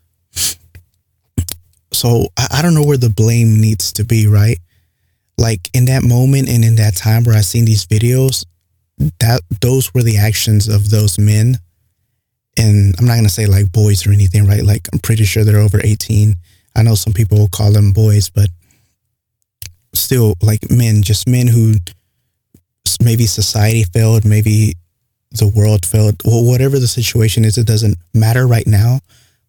So 1.93 2.29
I, 2.37 2.49
I 2.53 2.63
don't 2.63 2.75
know 2.75 2.85
where 2.85 2.97
the 2.97 3.11
blame 3.11 3.61
needs 3.61 3.93
to 3.93 4.05
be, 4.05 4.27
right? 4.27 4.59
Like 5.39 5.71
in 5.75 5.87
that 5.87 6.03
moment 6.03 6.49
and 6.49 6.65
in 6.65 6.77
that 6.77 6.97
time 6.97 7.25
where 7.25 7.37
I 7.37 7.41
seen 7.41 7.65
these 7.65 7.87
videos, 7.87 8.45
that 9.21 9.41
those 9.61 9.93
were 9.93 10.03
the 10.03 10.19
actions 10.19 10.69
of 10.69 10.91
those 10.91 11.19
men. 11.19 11.59
And 12.59 12.95
I'm 12.99 13.07
not 13.07 13.17
gonna 13.17 13.29
say 13.29 13.47
like 13.47 13.71
boys 13.71 14.07
or 14.07 14.13
anything, 14.13 14.47
right? 14.47 14.63
Like 14.63 14.89
I'm 14.93 14.99
pretty 14.99 15.25
sure 15.25 15.45
they're 15.45 15.59
over 15.59 15.81
18. 15.83 16.35
I 16.75 16.83
know 16.83 16.95
some 16.95 17.13
people 17.13 17.39
will 17.39 17.49
call 17.49 17.73
them 17.73 17.93
boys, 17.93 18.31
but 18.31 18.49
still 19.95 20.35
like 20.43 20.71
men, 20.71 21.03
just 21.03 21.29
men 21.29 21.47
who 21.47 21.75
maybe 23.03 23.27
society 23.27 23.85
failed, 23.85 24.25
maybe 24.25 24.75
the 25.39 25.49
world 25.49 25.87
felt, 25.87 26.17
well, 26.25 26.45
whatever 26.45 26.79
the 26.79 26.89
situation 26.89 27.45
is, 27.45 27.59
it 27.59 27.67
doesn't 27.67 27.97
matter 28.15 28.47
right 28.47 28.67
now. 28.67 29.01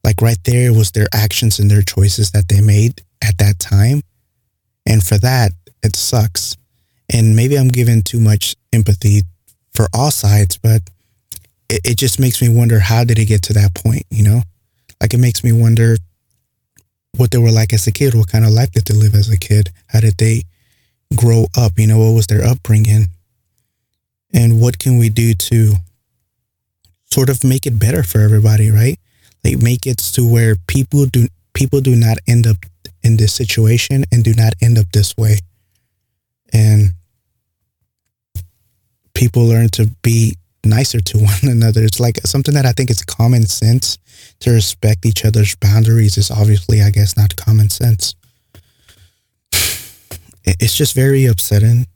Like 0.03 0.21
right 0.21 0.37
there 0.43 0.73
was 0.73 0.91
their 0.91 1.07
actions 1.13 1.59
and 1.59 1.69
their 1.69 1.81
choices 1.81 2.31
that 2.31 2.47
they 2.47 2.61
made 2.61 3.01
at 3.21 3.37
that 3.39 3.59
time. 3.59 4.01
And 4.85 5.03
for 5.03 5.17
that, 5.17 5.51
it 5.83 5.95
sucks. 5.95 6.55
And 7.13 7.35
maybe 7.35 7.57
I'm 7.57 7.67
giving 7.67 8.01
too 8.01 8.19
much 8.19 8.55
empathy 8.73 9.21
for 9.73 9.87
all 9.93 10.11
sides, 10.11 10.57
but 10.57 10.81
it, 11.69 11.81
it 11.83 11.97
just 11.97 12.19
makes 12.19 12.41
me 12.41 12.49
wonder 12.49 12.79
how 12.79 13.03
did 13.03 13.19
it 13.19 13.25
get 13.25 13.41
to 13.43 13.53
that 13.53 13.73
point, 13.73 14.03
you 14.09 14.23
know? 14.23 14.41
Like 15.01 15.13
it 15.13 15.19
makes 15.19 15.43
me 15.43 15.51
wonder 15.51 15.97
what 17.15 17.31
they 17.31 17.37
were 17.37 17.51
like 17.51 17.73
as 17.73 17.87
a 17.87 17.91
kid. 17.91 18.13
What 18.13 18.31
kind 18.31 18.45
of 18.45 18.51
life 18.51 18.71
did 18.71 18.85
they 18.85 18.93
live 18.93 19.15
as 19.15 19.29
a 19.29 19.37
kid? 19.37 19.69
How 19.87 19.99
did 19.99 20.17
they 20.17 20.43
grow 21.15 21.45
up? 21.55 21.73
You 21.77 21.87
know, 21.87 21.99
what 21.99 22.15
was 22.15 22.27
their 22.27 22.43
upbringing? 22.43 23.07
And 24.33 24.59
what 24.59 24.79
can 24.79 24.97
we 24.97 25.09
do 25.09 25.33
to 25.33 25.73
sort 27.05 27.29
of 27.29 27.43
make 27.43 27.65
it 27.65 27.79
better 27.79 28.03
for 28.03 28.19
everybody, 28.19 28.69
right? 28.69 28.99
Like 29.43 29.61
make 29.61 29.85
it 29.87 29.97
to 29.97 30.29
where 30.29 30.55
people 30.67 31.05
do 31.05 31.27
people 31.53 31.81
do 31.81 31.95
not 31.95 32.17
end 32.27 32.45
up 32.45 32.57
in 33.03 33.17
this 33.17 33.33
situation 33.33 34.03
and 34.11 34.23
do 34.23 34.33
not 34.33 34.53
end 34.61 34.77
up 34.77 34.85
this 34.91 35.15
way. 35.17 35.39
And 36.53 36.93
people 39.13 39.45
learn 39.45 39.69
to 39.69 39.87
be 40.03 40.35
nicer 40.63 40.99
to 40.99 41.17
one 41.31 41.43
another. 41.43 41.83
It's 41.83 41.99
like 41.99 42.17
something 42.25 42.53
that 42.53 42.65
I 42.65 42.73
think 42.73 42.89
is 42.89 43.03
common 43.03 43.45
sense 43.47 43.97
to 44.41 44.51
respect 44.51 45.05
each 45.05 45.25
other's 45.25 45.55
boundaries 45.55 46.17
is 46.17 46.29
obviously, 46.29 46.81
I 46.81 46.91
guess, 46.91 47.17
not 47.17 47.35
common 47.35 47.69
sense. 47.69 48.15
It's 50.49 50.77
just 50.77 50.95
very 50.95 51.25
upsetting 51.25 51.87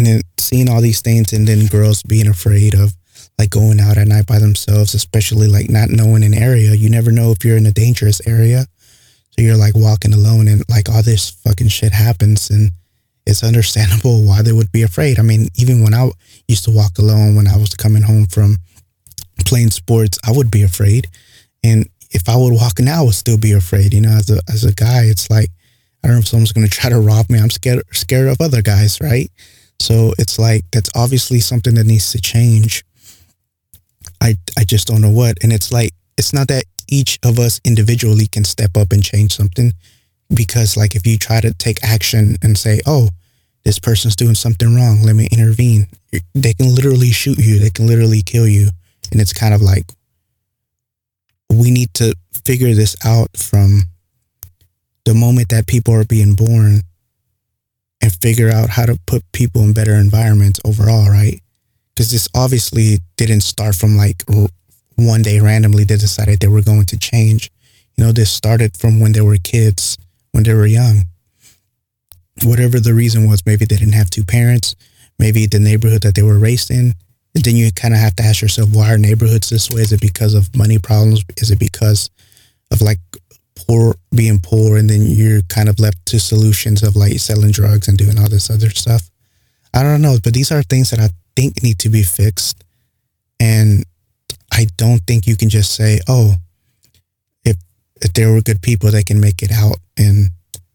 and 0.00 0.06
then 0.06 0.22
seeing 0.38 0.70
all 0.70 0.80
these 0.80 1.02
things 1.02 1.34
and 1.34 1.46
then 1.46 1.66
girls 1.66 2.02
being 2.02 2.26
afraid 2.26 2.74
of 2.74 2.94
like 3.38 3.50
going 3.50 3.78
out 3.80 3.98
at 3.98 4.08
night 4.08 4.26
by 4.26 4.38
themselves, 4.38 4.94
especially 4.94 5.46
like 5.46 5.68
not 5.68 5.90
knowing 5.90 6.24
an 6.24 6.32
area. 6.32 6.72
You 6.72 6.88
never 6.88 7.12
know 7.12 7.32
if 7.32 7.44
you're 7.44 7.58
in 7.58 7.66
a 7.66 7.70
dangerous 7.70 8.26
area. 8.26 8.64
So 9.30 9.42
you're 9.42 9.58
like 9.58 9.74
walking 9.74 10.14
alone 10.14 10.48
and 10.48 10.62
like 10.70 10.88
all 10.88 11.02
this 11.02 11.28
fucking 11.28 11.68
shit 11.68 11.92
happens 11.92 12.48
and 12.48 12.70
it's 13.26 13.44
understandable 13.44 14.22
why 14.26 14.40
they 14.40 14.52
would 14.52 14.72
be 14.72 14.80
afraid. 14.80 15.18
I 15.18 15.22
mean, 15.22 15.48
even 15.56 15.82
when 15.82 15.92
I 15.92 16.10
used 16.48 16.64
to 16.64 16.70
walk 16.70 16.96
alone 16.96 17.36
when 17.36 17.46
I 17.46 17.58
was 17.58 17.74
coming 17.74 18.02
home 18.02 18.24
from 18.24 18.56
playing 19.44 19.72
sports, 19.72 20.18
I 20.26 20.32
would 20.32 20.50
be 20.50 20.62
afraid. 20.62 21.08
And 21.62 21.90
if 22.10 22.26
I 22.26 22.36
would 22.36 22.54
walk 22.54 22.78
now, 22.78 23.02
I 23.02 23.04
would 23.04 23.14
still 23.14 23.38
be 23.38 23.52
afraid. 23.52 23.92
You 23.92 24.00
know, 24.00 24.16
as 24.16 24.30
a 24.30 24.40
as 24.48 24.64
a 24.64 24.72
guy, 24.72 25.04
it's 25.04 25.28
like 25.28 25.50
I 26.02 26.08
don't 26.08 26.16
know 26.16 26.20
if 26.20 26.28
someone's 26.28 26.52
gonna 26.52 26.68
try 26.68 26.88
to 26.88 26.98
rob 26.98 27.28
me. 27.28 27.38
I'm 27.38 27.50
scared 27.50 27.82
scared 27.92 28.28
of 28.28 28.40
other 28.40 28.62
guys, 28.62 28.98
right? 29.02 29.30
So 29.80 30.12
it's 30.18 30.38
like 30.38 30.64
that's 30.72 30.90
obviously 30.94 31.40
something 31.40 31.74
that 31.74 31.86
needs 31.86 32.12
to 32.12 32.20
change. 32.20 32.84
I 34.20 34.36
I 34.58 34.64
just 34.64 34.86
don't 34.86 35.00
know 35.00 35.10
what. 35.10 35.38
And 35.42 35.52
it's 35.52 35.72
like 35.72 35.90
it's 36.18 36.32
not 36.32 36.48
that 36.48 36.64
each 36.88 37.18
of 37.24 37.38
us 37.38 37.60
individually 37.64 38.26
can 38.26 38.44
step 38.44 38.76
up 38.76 38.92
and 38.92 39.02
change 39.02 39.34
something 39.34 39.72
because 40.34 40.76
like 40.76 40.94
if 40.94 41.06
you 41.06 41.16
try 41.16 41.40
to 41.40 41.54
take 41.54 41.82
action 41.82 42.36
and 42.42 42.58
say, 42.58 42.80
"Oh, 42.86 43.08
this 43.64 43.78
person's 43.78 44.16
doing 44.16 44.34
something 44.34 44.74
wrong, 44.74 45.02
let 45.02 45.16
me 45.16 45.28
intervene." 45.32 45.86
They 46.34 46.52
can 46.52 46.74
literally 46.74 47.10
shoot 47.10 47.38
you. 47.38 47.58
They 47.58 47.70
can 47.70 47.86
literally 47.86 48.22
kill 48.22 48.46
you. 48.46 48.68
And 49.10 49.20
it's 49.20 49.32
kind 49.32 49.54
of 49.54 49.62
like 49.62 49.86
we 51.48 51.70
need 51.70 51.94
to 51.94 52.14
figure 52.44 52.74
this 52.74 52.96
out 53.04 53.30
from 53.36 53.84
the 55.04 55.14
moment 55.14 55.48
that 55.48 55.66
people 55.66 55.94
are 55.94 56.04
being 56.04 56.34
born 56.34 56.82
and 58.02 58.12
figure 58.12 58.50
out 58.50 58.70
how 58.70 58.86
to 58.86 58.98
put 59.06 59.22
people 59.32 59.62
in 59.62 59.72
better 59.72 59.94
environments 59.94 60.60
overall, 60.64 61.08
right? 61.08 61.40
Because 61.94 62.10
this 62.10 62.28
obviously 62.34 62.98
didn't 63.16 63.42
start 63.42 63.74
from 63.74 63.96
like 63.96 64.24
one 64.96 65.22
day 65.22 65.40
randomly 65.40 65.84
they 65.84 65.96
decided 65.96 66.40
they 66.40 66.48
were 66.48 66.62
going 66.62 66.86
to 66.86 66.98
change. 66.98 67.50
You 67.96 68.04
know, 68.04 68.12
this 68.12 68.30
started 68.30 68.76
from 68.76 69.00
when 69.00 69.12
they 69.12 69.20
were 69.20 69.36
kids, 69.42 69.98
when 70.32 70.44
they 70.44 70.54
were 70.54 70.66
young. 70.66 71.04
Whatever 72.44 72.80
the 72.80 72.94
reason 72.94 73.28
was, 73.28 73.44
maybe 73.44 73.66
they 73.66 73.76
didn't 73.76 73.94
have 73.94 74.08
two 74.08 74.24
parents, 74.24 74.74
maybe 75.18 75.46
the 75.46 75.58
neighborhood 75.58 76.02
that 76.02 76.14
they 76.14 76.22
were 76.22 76.38
raised 76.38 76.70
in. 76.70 76.94
And 77.34 77.44
then 77.44 77.56
you 77.56 77.70
kind 77.70 77.92
of 77.92 78.00
have 78.00 78.16
to 78.16 78.22
ask 78.22 78.40
yourself, 78.40 78.70
why 78.72 78.92
are 78.92 78.98
neighborhoods 78.98 79.50
this 79.50 79.70
way? 79.70 79.82
Is 79.82 79.92
it 79.92 80.00
because 80.00 80.34
of 80.34 80.56
money 80.56 80.78
problems? 80.78 81.22
Is 81.36 81.50
it 81.50 81.58
because 81.58 82.08
of 82.70 82.80
like 82.80 82.98
poor 83.70 83.94
being 84.12 84.40
poor 84.40 84.76
and 84.76 84.90
then 84.90 85.02
you're 85.02 85.42
kind 85.42 85.68
of 85.68 85.78
left 85.78 86.04
to 86.04 86.18
solutions 86.18 86.82
of 86.82 86.96
like 86.96 87.12
selling 87.20 87.52
drugs 87.52 87.86
and 87.86 87.96
doing 87.96 88.18
all 88.18 88.28
this 88.28 88.50
other 88.50 88.68
stuff. 88.70 89.08
I 89.72 89.84
don't 89.84 90.02
know, 90.02 90.18
but 90.22 90.34
these 90.34 90.50
are 90.50 90.62
things 90.64 90.90
that 90.90 90.98
I 90.98 91.10
think 91.36 91.62
need 91.62 91.78
to 91.80 91.88
be 91.88 92.02
fixed. 92.02 92.64
And 93.38 93.84
I 94.52 94.66
don't 94.76 94.98
think 95.06 95.28
you 95.28 95.36
can 95.36 95.48
just 95.48 95.72
say, 95.72 96.00
oh, 96.08 96.34
if 97.44 97.56
if 98.02 98.12
there 98.14 98.32
were 98.32 98.40
good 98.40 98.60
people, 98.60 98.90
they 98.90 99.04
can 99.04 99.20
make 99.20 99.40
it 99.40 99.52
out 99.52 99.76
and 99.96 100.30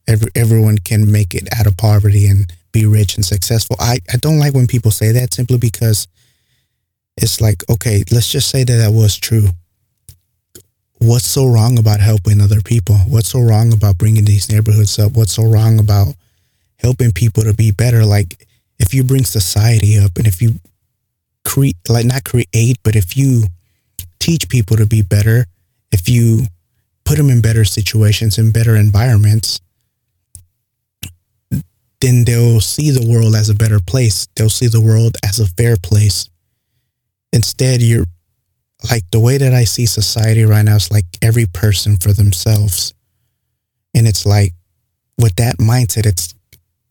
every, 0.08 0.30
everyone 0.34 0.78
can 0.78 1.12
make 1.12 1.36
it 1.36 1.50
out 1.54 1.68
of 1.68 1.76
poverty 1.76 2.28
and 2.28 2.52
be 2.72 2.86
rich 2.86 3.16
and 3.16 3.26
successful. 3.26 3.76
I, 3.78 4.00
I 4.14 4.18
don't 4.18 4.40
like 4.40 4.54
when 4.54 4.68
people 4.68 4.92
say 4.92 5.12
that 5.12 5.34
simply 5.34 5.58
because 5.58 6.08
it's 7.18 7.42
like, 7.42 7.62
okay, 7.70 8.06
let's 8.10 8.32
just 8.32 8.50
say 8.50 8.64
that 8.64 8.78
that 8.78 8.92
was 8.94 9.18
true. 9.18 9.50
What's 11.06 11.28
so 11.28 11.46
wrong 11.46 11.78
about 11.78 12.00
helping 12.00 12.42
other 12.42 12.62
people? 12.62 12.96
What's 12.96 13.30
so 13.30 13.40
wrong 13.40 13.72
about 13.72 14.00
bringing 14.00 14.26
these 14.26 14.52
neighborhoods 14.52 14.98
up? 14.98 15.12
What's 15.12 15.34
so 15.34 15.44
wrong 15.44 15.78
about 15.78 16.16
helping 16.80 17.12
people 17.12 17.44
to 17.44 17.54
be 17.54 17.70
better? 17.70 18.04
Like, 18.04 18.48
if 18.80 18.92
you 18.92 19.04
bring 19.04 19.24
society 19.24 20.00
up 20.00 20.18
and 20.18 20.26
if 20.26 20.42
you 20.42 20.56
create, 21.44 21.78
like, 21.88 22.06
not 22.06 22.24
create, 22.24 22.80
but 22.84 22.96
if 22.96 23.16
you 23.16 23.44
teach 24.20 24.50
people 24.50 24.78
to 24.78 24.88
be 24.88 25.04
better, 25.04 25.46
if 25.92 26.10
you 26.10 26.48
put 27.04 27.18
them 27.18 27.30
in 27.30 27.40
better 27.40 27.66
situations, 27.66 28.40
in 28.40 28.50
better 28.50 28.76
environments, 28.76 29.62
then 32.02 32.26
they'll 32.26 32.60
see 32.62 32.90
the 32.90 33.08
world 33.08 33.36
as 33.36 33.52
a 33.52 33.56
better 33.56 33.80
place. 33.80 34.28
They'll 34.36 34.50
see 34.50 34.68
the 34.68 34.82
world 34.82 35.18
as 35.24 35.40
a 35.40 35.46
fair 35.46 35.76
place. 35.78 36.30
Instead, 37.32 37.84
you're 37.84 38.06
like 38.90 39.04
the 39.12 39.20
way 39.20 39.38
that 39.38 39.54
I 39.54 39.64
see 39.64 39.86
society 39.86 40.44
right 40.44 40.64
now 40.64 40.76
is 40.76 40.92
like 40.92 41.06
every 41.22 41.46
person 41.46 41.98
for 41.98 42.14
themselves. 42.14 42.94
And 43.94 44.08
it's 44.08 44.26
like 44.26 44.54
with 45.18 45.36
that 45.36 45.58
mindset, 45.58 46.06
it's 46.06 46.34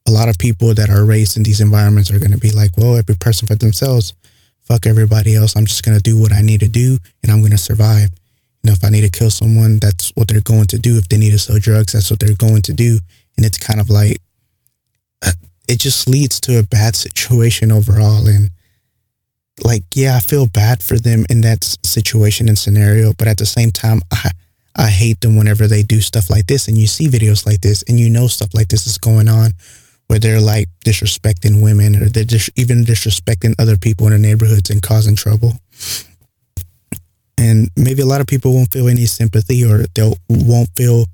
a 0.06 0.10
lot 0.10 0.28
of 0.28 0.38
people 0.38 0.74
that 0.74 0.90
are 0.90 1.04
raised 1.04 1.36
in 1.36 1.42
these 1.42 1.60
environments 1.60 2.10
are 2.10 2.18
going 2.18 2.32
to 2.32 2.38
be 2.38 2.50
like, 2.50 2.76
well, 2.76 2.96
every 2.96 3.16
person 3.16 3.46
for 3.46 3.54
themselves. 3.54 4.14
Fuck 4.62 4.86
everybody 4.86 5.34
else. 5.34 5.56
I'm 5.56 5.66
just 5.66 5.84
going 5.84 5.96
to 5.96 6.02
do 6.02 6.18
what 6.18 6.32
I 6.32 6.40
need 6.40 6.60
to 6.60 6.68
do 6.68 6.98
and 7.22 7.30
I'm 7.30 7.40
going 7.40 7.52
to 7.52 7.58
survive. 7.58 8.10
You 8.62 8.70
know, 8.70 8.72
if 8.72 8.84
I 8.84 8.88
need 8.88 9.02
to 9.02 9.10
kill 9.10 9.30
someone, 9.30 9.78
that's 9.78 10.10
what 10.14 10.28
they're 10.28 10.40
going 10.40 10.66
to 10.68 10.78
do. 10.78 10.96
If 10.96 11.08
they 11.08 11.18
need 11.18 11.32
to 11.32 11.38
sell 11.38 11.58
drugs, 11.58 11.92
that's 11.92 12.10
what 12.10 12.18
they're 12.18 12.34
going 12.36 12.62
to 12.62 12.72
do. 12.72 12.98
And 13.36 13.44
it's 13.44 13.58
kind 13.58 13.78
of 13.78 13.90
like, 13.90 14.22
uh, 15.22 15.32
it 15.68 15.80
just 15.80 16.08
leads 16.08 16.40
to 16.40 16.58
a 16.58 16.62
bad 16.62 16.96
situation 16.96 17.70
overall. 17.70 18.26
And 18.26 18.50
like, 19.62 19.84
yeah, 19.94 20.16
I 20.16 20.20
feel 20.20 20.46
bad 20.46 20.82
for 20.82 20.98
them 20.98 21.24
in 21.30 21.42
that 21.42 21.64
situation 21.84 22.48
and 22.48 22.58
scenario, 22.58 23.12
but 23.12 23.28
at 23.28 23.38
the 23.38 23.46
same 23.46 23.70
time, 23.70 24.00
I 24.10 24.30
I 24.76 24.88
hate 24.88 25.20
them 25.20 25.36
whenever 25.36 25.68
they 25.68 25.84
do 25.84 26.00
stuff 26.00 26.28
like 26.28 26.46
this. 26.46 26.66
And 26.66 26.76
you 26.76 26.88
see 26.88 27.06
videos 27.06 27.46
like 27.46 27.60
this, 27.60 27.84
and 27.88 28.00
you 28.00 28.10
know 28.10 28.26
stuff 28.26 28.52
like 28.54 28.68
this 28.68 28.88
is 28.88 28.98
going 28.98 29.28
on, 29.28 29.52
where 30.08 30.18
they're 30.18 30.40
like 30.40 30.68
disrespecting 30.84 31.62
women, 31.62 31.94
or 31.94 32.08
they're 32.08 32.24
just 32.24 32.50
even 32.56 32.84
disrespecting 32.84 33.54
other 33.60 33.76
people 33.76 34.06
in 34.06 34.12
the 34.12 34.18
neighborhoods 34.18 34.70
and 34.70 34.82
causing 34.82 35.14
trouble. 35.14 35.52
And 37.38 37.70
maybe 37.76 38.02
a 38.02 38.06
lot 38.06 38.20
of 38.20 38.26
people 38.26 38.52
won't 38.52 38.72
feel 38.72 38.88
any 38.88 39.06
sympathy, 39.06 39.64
or 39.64 39.84
they 39.94 40.12
won't 40.28 40.70
feel 40.76 41.06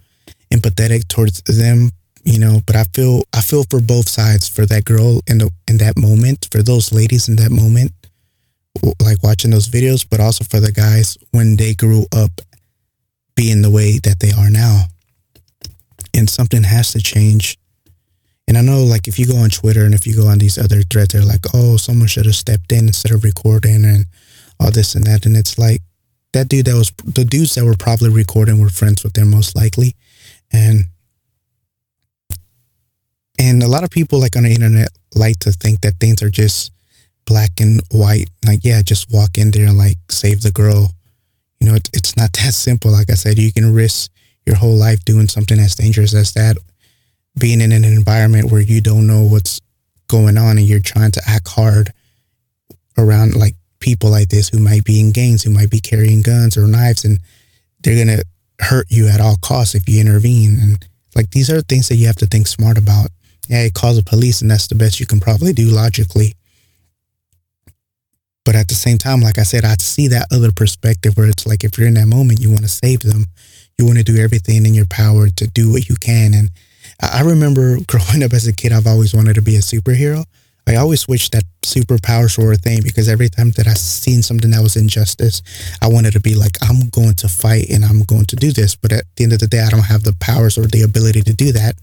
empathetic 0.53 1.07
towards 1.09 1.42
them 1.42 1.90
you 2.24 2.38
know 2.38 2.61
but 2.66 2.76
i 2.76 2.85
feel 2.92 3.22
i 3.33 3.40
feel 3.40 3.64
for 3.70 3.81
both 3.81 4.09
sides 4.09 4.48
for 4.48 4.66
that 4.66 4.85
girl 4.85 5.20
in 5.26 5.38
the 5.38 5.50
in 5.68 5.79
that 5.79 5.96
moment 5.96 6.48
for 6.50 6.62
those 6.62 6.92
ladies 6.92 7.29
in 7.29 7.37
that 7.37 7.50
moment 7.50 7.92
like 9.00 9.22
watching 9.22 9.50
those 9.50 9.68
videos 9.68 10.06
but 10.08 10.20
also 10.20 10.44
for 10.44 10.60
the 10.60 10.72
guys 10.72 11.18
when 11.32 11.56
they 11.56 11.74
grew 11.74 12.06
up 12.12 12.40
being 13.34 13.62
the 13.62 13.70
way 13.70 13.98
that 13.98 14.20
they 14.20 14.32
are 14.32 14.50
now. 14.50 14.84
And 16.14 16.28
something 16.28 16.64
has 16.64 16.92
to 16.92 17.00
change. 17.00 17.56
And 18.48 18.58
i 18.58 18.62
know 18.62 18.82
like 18.82 19.06
if 19.06 19.18
you 19.18 19.26
go 19.26 19.36
on 19.36 19.50
twitter 19.50 19.84
and 19.84 19.94
if 19.94 20.06
you 20.06 20.16
go 20.16 20.26
on 20.26 20.38
these 20.38 20.58
other 20.58 20.82
threads 20.82 21.12
they're 21.12 21.22
like 21.24 21.46
oh 21.54 21.76
someone 21.76 22.08
should 22.08 22.26
have 22.26 22.34
stepped 22.34 22.72
in 22.72 22.88
instead 22.88 23.12
of 23.12 23.22
recording 23.22 23.84
and 23.84 24.06
all 24.60 24.70
this 24.70 24.94
and 24.94 25.04
that. 25.06 25.26
And 25.26 25.36
it's 25.36 25.58
like 25.58 25.80
that 26.32 26.48
dude 26.48 26.66
that 26.66 26.74
was 26.74 26.92
the 27.04 27.24
dudes 27.24 27.54
that 27.54 27.64
were 27.64 27.76
probably 27.76 28.10
recording 28.10 28.60
were 28.60 28.68
friends 28.68 29.02
with 29.02 29.14
them 29.14 29.30
most 29.30 29.56
likely. 29.56 29.94
And 30.52 30.84
and 33.38 33.62
a 33.62 33.68
lot 33.68 33.84
of 33.84 33.90
people 33.90 34.20
like 34.20 34.36
on 34.36 34.42
the 34.42 34.52
internet 34.52 34.88
like 35.14 35.38
to 35.40 35.52
think 35.52 35.80
that 35.80 35.94
things 35.98 36.22
are 36.22 36.30
just 36.30 36.72
black 37.30 37.60
and 37.60 37.80
white. 37.92 38.28
Like, 38.44 38.60
yeah, 38.64 38.82
just 38.82 39.10
walk 39.12 39.38
in 39.38 39.52
there 39.52 39.68
and 39.68 39.78
like 39.78 39.98
save 40.10 40.42
the 40.42 40.50
girl. 40.50 40.90
You 41.60 41.68
know, 41.68 41.76
it, 41.76 41.88
it's 41.92 42.16
not 42.16 42.32
that 42.34 42.52
simple. 42.52 42.90
Like 42.90 43.08
I 43.08 43.14
said, 43.14 43.38
you 43.38 43.52
can 43.52 43.72
risk 43.72 44.10
your 44.46 44.56
whole 44.56 44.76
life 44.76 45.04
doing 45.04 45.28
something 45.28 45.58
as 45.58 45.76
dangerous 45.76 46.12
as 46.12 46.32
that. 46.34 46.56
Being 47.38 47.60
in 47.60 47.70
an 47.70 47.84
environment 47.84 48.50
where 48.50 48.60
you 48.60 48.80
don't 48.80 49.06
know 49.06 49.22
what's 49.22 49.60
going 50.08 50.36
on 50.36 50.58
and 50.58 50.66
you're 50.66 50.80
trying 50.80 51.12
to 51.12 51.22
act 51.24 51.46
hard 51.48 51.92
around 52.98 53.36
like 53.36 53.54
people 53.78 54.10
like 54.10 54.28
this 54.28 54.48
who 54.48 54.58
might 54.58 54.84
be 54.84 54.98
in 54.98 55.12
gangs, 55.12 55.44
who 55.44 55.50
might 55.50 55.70
be 55.70 55.78
carrying 55.78 56.22
guns 56.22 56.58
or 56.58 56.66
knives, 56.66 57.04
and 57.04 57.20
they're 57.82 58.04
going 58.04 58.18
to 58.18 58.24
hurt 58.58 58.86
you 58.90 59.06
at 59.06 59.20
all 59.20 59.36
costs 59.40 59.76
if 59.76 59.88
you 59.88 60.00
intervene. 60.00 60.58
And 60.60 60.84
like 61.14 61.30
these 61.30 61.48
are 61.48 61.60
things 61.60 61.88
that 61.88 61.96
you 61.96 62.08
have 62.08 62.16
to 62.16 62.26
think 62.26 62.48
smart 62.48 62.76
about 62.76 63.10
yeah, 63.48 63.68
call 63.68 63.94
the 63.94 64.02
police 64.02 64.42
and 64.42 64.50
that's 64.50 64.68
the 64.68 64.76
best 64.76 65.00
you 65.00 65.06
can 65.06 65.18
probably 65.18 65.52
do 65.52 65.66
logically. 65.70 66.34
But 68.44 68.57
at 68.57 68.68
the 68.68 68.74
same 68.74 68.98
time, 68.98 69.20
like 69.20 69.38
I 69.38 69.42
said, 69.42 69.64
I 69.64 69.74
see 69.74 70.09
that 70.09 70.29
other 70.33 70.50
perspective 70.50 71.16
where 71.16 71.29
it's 71.29 71.46
like 71.46 71.62
if 71.62 71.76
you're 71.76 71.88
in 71.88 71.94
that 71.94 72.07
moment, 72.07 72.40
you 72.40 72.48
want 72.48 72.62
to 72.62 72.68
save 72.68 73.00
them. 73.00 73.26
You 73.79 73.87
want 73.87 73.98
to 73.98 74.05
do 74.05 74.16
everything 74.16 74.66
in 74.66 74.74
your 74.74 74.87
power 74.87 75.29
to 75.29 75.46
do 75.46 75.70
what 75.72 75.88
you 75.88 75.96
can. 75.96 76.35
And 76.35 76.50
I 77.00 77.22
remember 77.22 77.79
growing 77.87 78.22
up 78.22 78.33
as 78.33 78.46
a 78.46 78.53
kid, 78.53 78.72
I've 78.72 78.87
always 78.87 79.14
wanted 79.14 79.35
to 79.35 79.42
be 79.42 79.57
a 79.57 79.61
superhero. 79.61 80.24
I 80.66 80.76
always 80.76 81.09
wished 81.09 81.33
that 81.33 81.44
superpowers 81.62 82.38
were 82.38 82.53
a 82.53 82.57
thing 82.57 82.81
because 82.83 83.09
every 83.09 83.29
time 83.29 83.50
that 83.53 83.66
I 83.66 83.74
seen 83.74 84.22
something 84.22 84.50
that 84.53 84.62
was 84.62 84.76
injustice, 84.76 85.42
I 85.83 85.88
wanted 85.88 86.12
to 86.12 86.20
be 86.20 86.35
like, 86.35 86.57
I'm 86.62 86.88
going 86.90 87.14
to 87.14 87.29
fight 87.29 87.70
and 87.70 87.85
I'm 87.85 88.05
going 88.05 88.26
to 88.26 88.37
do 88.37 88.53
this. 88.53 88.76
But 88.76 88.92
at 88.92 89.05
the 89.16 89.24
end 89.24 89.33
of 89.33 89.40
the 89.40 89.48
day, 89.48 89.61
I 89.61 89.70
don't 89.70 89.87
have 89.87 90.05
the 90.05 90.14
powers 90.20 90.59
or 90.59 90.66
the 90.66 90.83
ability 90.83 91.22
to 91.22 91.35
do 91.35 91.53
that. 91.53 91.74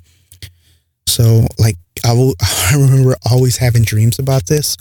So 1.07 1.47
like 1.57 1.75
I 2.05 2.13
will 2.13 2.35
I 2.41 2.75
remember 2.75 3.15
always 3.29 3.57
having 3.57 3.83
dreams 3.83 4.19
about 4.19 4.45
this. 4.45 4.77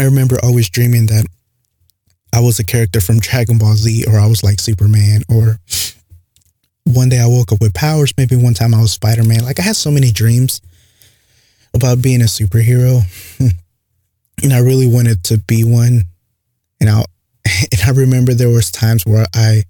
I 0.00 0.04
remember 0.04 0.38
always 0.42 0.70
dreaming 0.70 1.06
that 1.06 1.26
I 2.32 2.40
was 2.40 2.58
a 2.58 2.64
character 2.64 3.02
from 3.02 3.20
Dragon 3.20 3.58
Ball 3.58 3.74
Z 3.74 4.06
or 4.08 4.18
I 4.18 4.26
was 4.26 4.42
like 4.42 4.58
Superman 4.58 5.20
or 5.28 5.58
one 6.84 7.10
day 7.10 7.20
I 7.20 7.26
woke 7.26 7.52
up 7.52 7.60
with 7.60 7.74
powers. 7.74 8.14
Maybe 8.16 8.34
one 8.34 8.54
time 8.54 8.72
I 8.72 8.80
was 8.80 8.92
Spider 8.92 9.24
Man. 9.24 9.44
Like 9.44 9.60
I 9.60 9.62
had 9.62 9.76
so 9.76 9.90
many 9.90 10.10
dreams 10.10 10.62
about 11.74 12.00
being 12.00 12.22
a 12.22 12.24
superhero. 12.24 13.02
And 14.42 14.54
I 14.54 14.60
really 14.60 14.86
wanted 14.86 15.22
to 15.24 15.36
be 15.36 15.64
one. 15.64 16.04
And 16.80 16.88
I 16.88 17.04
and 17.44 17.82
I 17.86 17.90
remember 17.90 18.32
there 18.32 18.48
was 18.48 18.70
times 18.70 19.04
where 19.04 19.26
I 19.34 19.64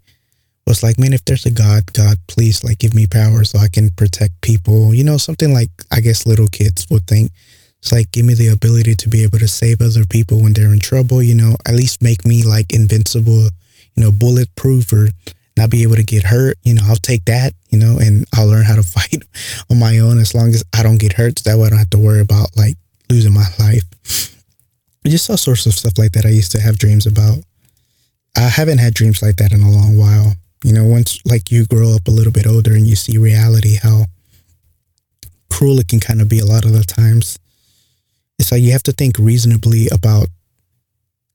was 0.64 0.84
like, 0.84 0.96
man, 0.96 1.12
if 1.12 1.24
there's 1.24 1.44
a 1.44 1.50
God, 1.50 1.92
God, 1.92 2.18
please 2.28 2.62
like 2.62 2.78
give 2.78 2.94
me 2.94 3.08
power 3.08 3.42
so 3.42 3.58
I 3.58 3.66
can 3.66 3.90
protect 3.90 4.40
people. 4.42 4.94
You 4.94 5.02
know, 5.02 5.16
something 5.16 5.52
like 5.52 5.70
I 5.90 5.98
guess 5.98 6.24
little 6.24 6.46
kids 6.46 6.86
would 6.88 7.08
think. 7.08 7.32
It's 7.80 7.92
like 7.92 8.12
give 8.12 8.26
me 8.26 8.34
the 8.34 8.48
ability 8.48 8.94
to 8.94 9.08
be 9.08 9.22
able 9.22 9.38
to 9.38 9.48
save 9.48 9.80
other 9.80 10.04
people 10.04 10.42
when 10.42 10.52
they're 10.52 10.72
in 10.72 10.80
trouble, 10.80 11.22
you 11.22 11.34
know, 11.34 11.56
at 11.66 11.74
least 11.74 12.02
make 12.02 12.26
me 12.26 12.42
like 12.42 12.72
invincible, 12.72 13.48
you 13.94 14.04
know, 14.04 14.12
bulletproof 14.12 14.92
or 14.92 15.08
not 15.56 15.70
be 15.70 15.82
able 15.82 15.96
to 15.96 16.02
get 16.02 16.24
hurt. 16.24 16.58
You 16.62 16.74
know, 16.74 16.82
I'll 16.86 16.96
take 16.96 17.24
that, 17.24 17.54
you 17.70 17.78
know, 17.78 17.98
and 17.98 18.26
I'll 18.34 18.48
learn 18.48 18.64
how 18.64 18.76
to 18.76 18.82
fight 18.96 19.22
on 19.70 19.78
my 19.78 19.98
own 19.98 20.18
as 20.18 20.34
long 20.34 20.48
as 20.50 20.62
I 20.74 20.82
don't 20.82 21.00
get 21.00 21.14
hurt. 21.14 21.38
So 21.38 21.50
that 21.50 21.58
way 21.58 21.66
I 21.66 21.70
don't 21.70 21.78
have 21.78 21.90
to 21.90 21.98
worry 21.98 22.20
about 22.20 22.56
like 22.56 22.76
losing 23.08 23.34
my 23.34 23.46
life. 23.58 23.82
Just 25.06 25.30
all 25.30 25.38
sorts 25.38 25.64
of 25.66 25.72
stuff 25.72 25.96
like 25.96 26.12
that 26.12 26.26
I 26.26 26.30
used 26.30 26.52
to 26.52 26.60
have 26.60 26.78
dreams 26.78 27.06
about. 27.06 27.38
I 28.36 28.42
haven't 28.42 28.78
had 28.78 28.94
dreams 28.94 29.22
like 29.22 29.36
that 29.36 29.52
in 29.52 29.62
a 29.62 29.70
long 29.70 29.96
while. 29.96 30.34
You 30.62 30.74
know, 30.74 30.84
once 30.84 31.18
like 31.24 31.50
you 31.50 31.64
grow 31.66 31.94
up 31.94 32.06
a 32.06 32.10
little 32.10 32.32
bit 32.32 32.46
older 32.46 32.74
and 32.74 32.86
you 32.86 32.94
see 32.94 33.16
reality, 33.16 33.76
how 33.82 34.04
cruel 35.50 35.78
it 35.80 35.88
can 35.88 36.00
kind 36.00 36.20
of 36.20 36.28
be 36.28 36.38
a 36.38 36.44
lot 36.44 36.66
of 36.66 36.72
the 36.72 36.84
times. 36.84 37.38
It's 38.40 38.50
like 38.50 38.62
you 38.62 38.72
have 38.72 38.82
to 38.84 38.92
think 38.92 39.18
reasonably 39.18 39.88
about 39.92 40.28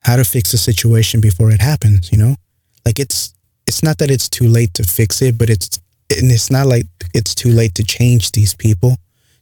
how 0.01 0.15
to 0.15 0.25
fix 0.25 0.53
a 0.53 0.57
situation 0.57 1.21
before 1.21 1.51
it 1.51 1.61
happens, 1.61 2.11
you 2.11 2.17
know? 2.17 2.35
Like 2.83 2.99
it's 2.99 3.35
it's 3.67 3.83
not 3.83 3.99
that 3.99 4.09
it's 4.09 4.27
too 4.27 4.47
late 4.47 4.73
to 4.73 4.83
fix 4.83 5.21
it, 5.21 5.37
but 5.37 5.51
it's 5.51 5.79
and 6.09 6.31
it's 6.31 6.49
not 6.49 6.65
like 6.65 6.87
it's 7.13 7.35
too 7.35 7.49
late 7.49 7.75
to 7.75 7.83
change 7.83 8.31
these 8.31 8.55
people 8.55 8.97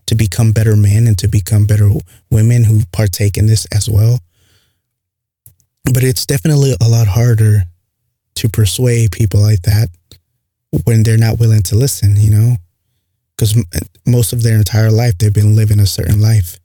to 0.08 0.16
become 0.16 0.52
better 0.52 0.76
men 0.76 1.08
and 1.08 1.18
to 1.20 1.30
become 1.30 1.66
better 1.66 1.90
women 2.30 2.66
who 2.66 2.82
partake 2.92 3.38
in 3.38 3.48
this 3.48 3.66
as 3.74 3.90
well. 3.90 4.20
But 5.86 6.04
it's 6.04 6.26
definitely 6.26 6.76
a 6.82 6.90
lot 6.90 7.08
harder 7.08 7.64
to 8.36 8.50
persuade 8.50 9.14
people 9.14 9.40
like 9.40 9.62
that 9.62 9.88
when 10.84 11.04
they're 11.04 11.18
not 11.18 11.40
willing 11.40 11.64
to 11.64 11.76
listen, 11.76 12.18
you 12.18 12.30
know? 12.30 12.58
Because 13.38 13.56
most 14.06 14.34
of 14.34 14.44
their 14.44 14.58
entire 14.58 14.92
life, 14.92 15.18
they've 15.18 15.34
been 15.34 15.56
living 15.56 15.80
a 15.80 15.86
certain 15.86 16.20
life. 16.20 16.60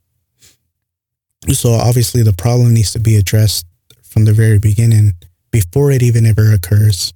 So 1.53 1.71
obviously, 1.71 2.23
the 2.23 2.33
problem 2.33 2.73
needs 2.73 2.91
to 2.93 2.99
be 2.99 3.15
addressed 3.15 3.65
from 4.03 4.25
the 4.25 4.33
very 4.33 4.59
beginning 4.59 5.13
before 5.51 5.91
it 5.91 6.03
even 6.03 6.25
ever 6.25 6.51
occurs. 6.51 7.13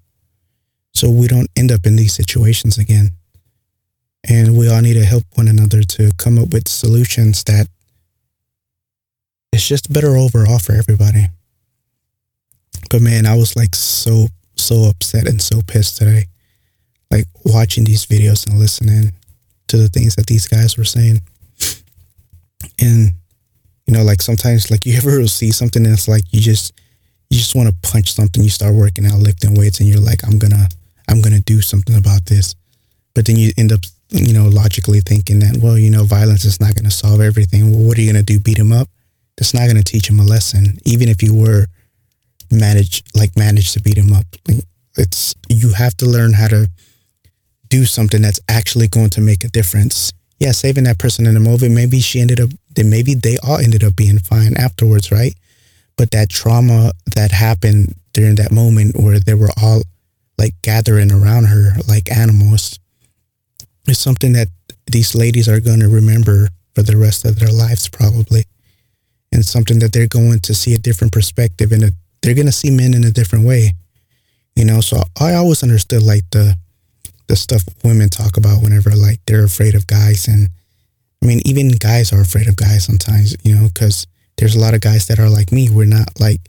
So 0.94 1.10
we 1.10 1.28
don't 1.28 1.50
end 1.56 1.72
up 1.72 1.86
in 1.86 1.96
these 1.96 2.14
situations 2.14 2.78
again. 2.78 3.12
And 4.30 4.58
we 4.58 4.70
all 4.70 4.82
need 4.82 4.94
to 4.94 5.06
help 5.06 5.24
one 5.34 5.48
another 5.48 5.82
to 5.82 6.12
come 6.18 6.40
up 6.40 6.54
with 6.54 6.68
solutions 6.68 7.44
that 7.44 7.68
it's 9.52 9.68
just 9.68 9.92
better 9.92 10.16
overall 10.16 10.60
for 10.60 10.74
everybody. 10.74 11.28
But 12.90 13.02
man, 13.02 13.26
I 13.26 13.36
was 13.36 13.56
like 13.56 13.76
so 13.76 14.28
so 14.56 14.86
upset 14.86 15.28
and 15.28 15.42
so 15.42 15.62
pissed 15.62 15.98
today. 15.98 16.26
Like 17.12 17.26
watching 17.44 17.84
these 17.84 18.06
videos 18.06 18.48
and 18.48 18.60
listening 18.60 19.14
to 19.68 19.78
the 19.78 19.90
things 19.90 20.16
that 20.16 20.28
these 20.28 20.48
guys 20.48 20.78
were 20.78 20.86
saying. 20.86 21.22
And 22.80 23.14
you 23.88 23.94
know, 23.94 24.04
like 24.04 24.22
sometimes 24.22 24.72
like 24.72 24.86
you 24.86 24.94
ever 24.98 25.26
see 25.28 25.52
something 25.52 25.84
that's 25.84 26.08
like 26.08 26.24
you 26.32 26.40
just 26.40 26.74
you 27.30 27.38
just 27.38 27.56
want 27.56 27.68
to 27.68 27.90
punch 27.90 28.14
something, 28.14 28.44
you 28.44 28.50
start 28.50 28.76
working 28.76 29.06
out, 29.06 29.20
lifting 29.20 29.56
weights, 29.56 29.80
and 29.80 29.90
you're 29.90 30.00
like, 30.00 30.24
I'm 30.24 30.38
gonna 30.38 30.68
I'm 31.10 31.22
gonna 31.22 31.40
do 31.40 31.62
something 31.62 31.96
about 31.96 32.26
this. 32.26 32.56
But 33.16 33.26
then 33.26 33.38
you 33.38 33.52
end 33.58 33.72
up, 33.72 33.82
you 34.10 34.34
know, 34.34 34.48
logically 34.48 35.02
thinking 35.02 35.40
that, 35.40 35.58
well, 35.58 35.78
you 35.78 35.92
know, 35.92 36.04
violence 36.04 36.46
is 36.46 36.60
not 36.60 36.76
gonna 36.76 36.92
solve 36.92 37.22
everything. 37.22 37.72
Well, 37.72 37.88
what 37.88 37.98
are 37.98 38.02
you 38.02 38.12
gonna 38.12 38.24
do? 38.24 38.40
Beat 38.40 38.58
him 38.58 38.72
up? 38.72 38.88
That's 39.38 39.54
not 39.54 39.68
gonna 39.68 39.84
teach 39.84 40.10
him 40.10 40.20
a 40.20 40.24
lesson. 40.24 40.80
Even 40.86 41.10
if 41.10 41.24
you 41.24 41.34
were 41.34 41.68
manage 42.54 43.04
like 43.16 43.36
manage 43.36 43.74
to 43.74 43.82
beat 43.82 43.98
him 43.98 44.14
up. 44.14 44.26
It's 44.98 45.36
you 45.50 45.74
have 45.74 45.96
to 45.98 46.06
learn 46.06 46.34
how 46.34 46.48
to 46.48 46.70
do 47.70 47.86
something 47.86 48.22
that's 48.22 48.40
actually 48.48 48.88
going 48.88 49.10
to 49.12 49.22
make 49.22 49.44
a 49.44 49.50
difference. 49.50 50.14
Yeah, 50.44 50.52
saving 50.52 50.84
that 50.84 51.00
person 51.00 51.26
in 51.26 51.36
the 51.36 51.40
movie, 51.40 51.70
maybe 51.70 52.02
she 52.02 52.20
ended 52.20 52.42
up 52.42 52.50
then 52.76 52.90
maybe 52.90 53.14
they 53.14 53.38
all 53.38 53.60
ended 53.60 53.82
up 53.82 53.96
being 53.96 54.20
fine 54.20 54.58
afterwards, 54.58 55.10
right? 55.10 55.34
But 55.96 56.12
that 56.12 56.30
trauma 56.30 56.92
that 57.16 57.32
happened 57.32 57.96
during 58.12 58.36
that 58.36 58.52
moment 58.52 58.98
where 59.00 59.20
they 59.20 59.36
were 59.36 59.52
all 59.62 59.84
like 60.38 60.54
gathering 60.62 61.14
around 61.14 61.46
her 61.46 61.76
like 61.88 62.12
animals 62.12 62.78
is 63.88 63.98
something 63.98 64.34
that 64.34 64.50
these 64.92 65.16
ladies 65.16 65.48
are 65.48 65.62
going 65.62 65.80
to 65.80 65.88
remember 65.88 66.50
for 66.76 66.84
the 66.84 66.98
rest 66.98 67.24
of 67.24 67.40
their 67.40 67.54
lives 67.54 67.88
probably 67.88 68.44
and 69.32 69.46
something 69.46 69.80
that 69.80 69.94
they're 69.94 70.08
going 70.08 70.42
to 70.42 70.54
see 70.54 70.74
a 70.74 70.78
different 70.78 71.14
perspective 71.14 71.72
and 71.72 71.94
they're 72.22 72.36
going 72.36 72.48
to 72.48 72.52
see 72.52 72.70
men 72.70 72.94
in 72.94 73.06
a 73.06 73.12
different 73.12 73.46
way 73.46 73.72
you 74.56 74.66
know 74.66 74.82
so 74.82 75.02
i 75.22 75.34
always 75.36 75.64
understood 75.64 76.02
like 76.02 76.24
the 76.32 76.58
the 77.28 77.36
stuff 77.36 77.64
women 77.84 78.10
talk 78.10 78.38
about 78.38 78.62
whenever 78.62 78.92
like 78.92 79.20
they're 79.26 79.46
afraid 79.46 79.76
of 79.76 79.88
guys. 79.88 80.28
And 80.28 80.50
i 81.22 81.26
mean 81.26 81.42
even 81.46 81.70
guys 81.70 82.12
are 82.12 82.22
afraid 82.22 82.48
of 82.50 82.58
guys 82.58 82.84
sometimes 82.84 83.34
you 83.44 83.56
know 83.56 83.70
because 83.74 84.06
there's 84.38 84.56
a 84.56 84.60
lot 84.60 84.74
of 84.74 84.82
guys 84.82 85.08
that 85.08 85.20
are 85.20 85.30
like 85.30 85.52
me. 85.52 85.70
We're 85.70 85.86
not 85.86 86.20
like 86.20 86.42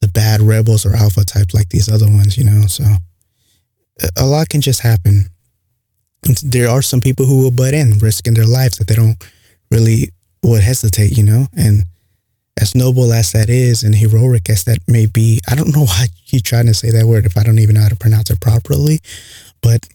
the 0.00 0.08
bad 0.08 0.40
rebels 0.40 0.86
or 0.86 0.94
alpha 0.94 1.24
types 1.24 1.54
like 1.54 1.68
these 1.70 1.90
other 1.90 2.06
ones 2.06 2.38
you 2.38 2.44
know? 2.44 2.62
So 2.66 2.84
a 4.16 4.26
lot 4.26 4.48
can 4.48 4.60
just 4.60 4.80
happen. 4.80 5.26
There 6.42 6.68
are 6.68 6.82
some 6.82 7.00
people 7.00 7.26
who 7.26 7.42
will 7.42 7.50
butt 7.50 7.74
in 7.74 7.98
risking 7.98 8.34
their 8.34 8.46
lives 8.46 8.78
that 8.78 8.86
they 8.88 8.94
don't 8.94 9.22
really 9.70 10.10
would 10.42 10.62
hesitate 10.62 11.16
you 11.16 11.24
know? 11.24 11.46
And 11.56 11.84
as 12.60 12.74
noble 12.74 13.12
as 13.12 13.32
that 13.32 13.48
is 13.48 13.82
and 13.82 13.94
heroic 13.94 14.48
as 14.50 14.64
that 14.64 14.78
may 14.88 15.06
be, 15.06 15.40
I 15.48 15.54
don't 15.54 15.74
know 15.74 15.84
why 15.84 16.06
you 16.26 16.40
trying 16.40 16.66
to 16.66 16.74
say 16.74 16.90
that 16.90 17.06
word 17.06 17.26
if 17.26 17.36
I 17.36 17.42
don't 17.42 17.58
even 17.58 17.74
know 17.74 17.82
how 17.82 17.88
to 17.88 17.96
pronounce 17.96 18.30
it 18.30 18.40
properly, 18.40 19.00
but 19.62 19.86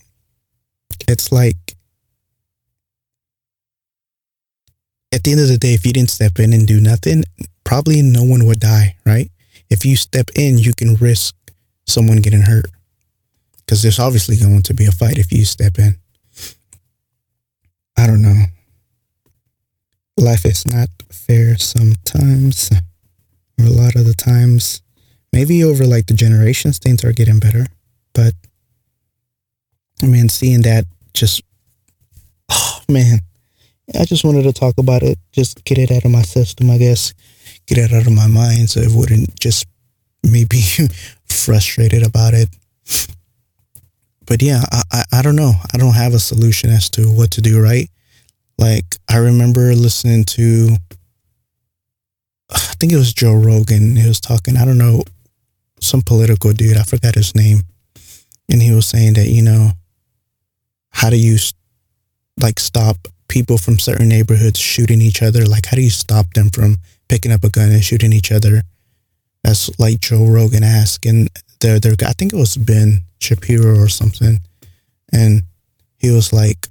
it's 1.08 1.32
like 1.32 1.56
at 5.12 5.24
the 5.24 5.32
end 5.32 5.42
of 5.42 5.48
the 5.48 5.58
day, 5.58 5.74
if 5.74 5.86
you 5.86 5.94
didn't 5.94 6.10
step 6.10 6.40
in 6.40 6.54
and 6.54 6.68
do 6.68 6.80
nothing, 6.80 7.24
probably 7.64 8.02
no 8.02 8.24
one 8.24 8.46
would 8.46 8.60
die, 8.60 8.96
right? 9.06 9.30
If 9.70 9.86
you 9.86 9.96
step 9.96 10.30
in, 10.36 10.58
you 10.58 10.74
can 10.74 10.96
risk 10.96 11.36
someone 11.86 12.18
getting 12.18 12.42
hurt 12.42 12.66
because 13.58 13.82
there's 13.82 14.00
obviously 14.00 14.38
going 14.38 14.62
to 14.64 14.74
be 14.74 14.86
a 14.86 14.92
fight 14.92 15.18
if 15.18 15.32
you 15.32 15.46
step 15.46 15.78
in. 15.78 15.98
I 17.98 18.08
don't 18.08 18.22
know 18.22 18.46
life 20.18 20.46
is 20.46 20.66
not 20.68 20.90
fair 21.12 21.58
sometimes, 21.58 22.72
or 23.60 23.66
a 23.66 23.70
lot 23.70 23.96
of 23.96 24.06
the 24.06 24.14
times. 24.14 24.82
Maybe 25.32 25.64
over 25.64 25.86
like 25.86 26.06
the 26.06 26.14
generations, 26.14 26.78
things 26.78 27.04
are 27.04 27.12
getting 27.12 27.40
better. 27.40 27.68
But 28.14 28.34
I 30.02 30.08
mean, 30.08 30.30
seeing 30.30 30.62
that 30.64 30.86
just, 31.14 31.42
oh 32.52 32.80
man, 32.90 33.20
I 34.00 34.06
just 34.06 34.24
wanted 34.24 34.44
to 34.44 34.54
talk 34.54 34.78
about 34.78 35.04
it, 35.04 35.18
just 35.32 35.64
get 35.64 35.78
it 35.78 35.92
out 35.92 36.06
of 36.06 36.12
my 36.12 36.22
system, 36.22 36.70
I 36.70 36.78
guess, 36.78 37.14
get 37.68 37.78
it 37.78 37.94
out 37.94 38.08
of 38.08 38.14
my 38.14 38.28
mind 38.28 38.70
so 38.70 38.80
it 38.80 38.92
wouldn't 38.92 39.40
just 39.40 39.66
me 40.24 40.46
be 40.46 40.62
frustrated 41.30 42.06
about 42.06 42.34
it. 42.34 42.50
But 44.26 44.42
yeah, 44.42 44.64
I, 44.72 44.82
I, 44.92 45.04
I 45.14 45.22
don't 45.22 45.36
know. 45.36 45.54
I 45.74 45.78
don't 45.78 45.96
have 45.96 46.14
a 46.14 46.20
solution 46.20 46.70
as 46.70 46.90
to 46.92 47.04
what 47.04 47.32
to 47.32 47.42
do, 47.42 47.62
right? 47.62 47.90
Like 48.58 48.98
I 49.10 49.18
remember 49.18 49.74
listening 49.74 50.24
to 50.26 50.78
I 52.50 52.76
think 52.80 52.92
it 52.92 52.98
was 52.98 53.14
Joe 53.14 53.34
Rogan. 53.34 53.96
He 53.96 54.08
was 54.08 54.20
talking, 54.20 54.58
I 54.58 54.66
don't 54.66 54.78
know, 54.78 55.04
some 55.80 56.02
political 56.02 56.54
dude, 56.54 56.78
I 56.78 56.84
forgot 56.84 57.16
his 57.16 57.36
name. 57.36 57.62
And 58.50 58.62
he 58.62 58.72
was 58.72 58.86
saying 58.86 59.14
that, 59.14 59.28
you 59.28 59.42
know, 59.42 59.72
how 60.94 61.10
do 61.10 61.18
you 61.18 61.38
like 62.42 62.60
stop 62.60 63.08
people 63.28 63.58
from 63.58 63.80
certain 63.80 64.10
neighborhoods 64.10 64.60
shooting 64.60 65.02
each 65.02 65.22
other? 65.22 65.46
Like 65.46 65.66
how 65.66 65.76
do 65.76 65.84
you 65.84 65.90
stop 65.90 66.34
them 66.34 66.50
from 66.50 66.78
picking 67.10 67.32
up 67.32 67.44
a 67.44 67.50
gun 67.50 67.72
and 67.72 67.84
shooting 67.84 68.14
each 68.14 68.32
other? 68.32 68.62
That's 69.44 69.78
like 69.80 70.00
Joe 70.00 70.26
Rogan 70.26 70.64
asked. 70.64 71.06
And 71.06 71.30
the 71.60 71.76
other 71.76 71.96
guy, 71.96 72.10
I 72.10 72.14
think 72.14 72.34
it 72.34 72.38
was 72.38 72.56
Ben 72.56 73.04
Shapiro 73.20 73.78
or 73.78 73.90
something. 73.90 74.40
And 75.12 75.44
he 75.98 76.12
was 76.12 76.32
like, 76.32 76.68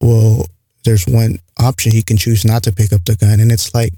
well, 0.00 0.46
there's 0.84 1.06
one 1.06 1.38
option 1.58 1.92
he 1.92 2.02
can 2.02 2.16
choose 2.16 2.44
not 2.44 2.62
to 2.64 2.72
pick 2.72 2.92
up 2.92 3.04
the 3.04 3.16
gun. 3.16 3.40
And 3.40 3.50
it's 3.50 3.74
like, 3.74 3.92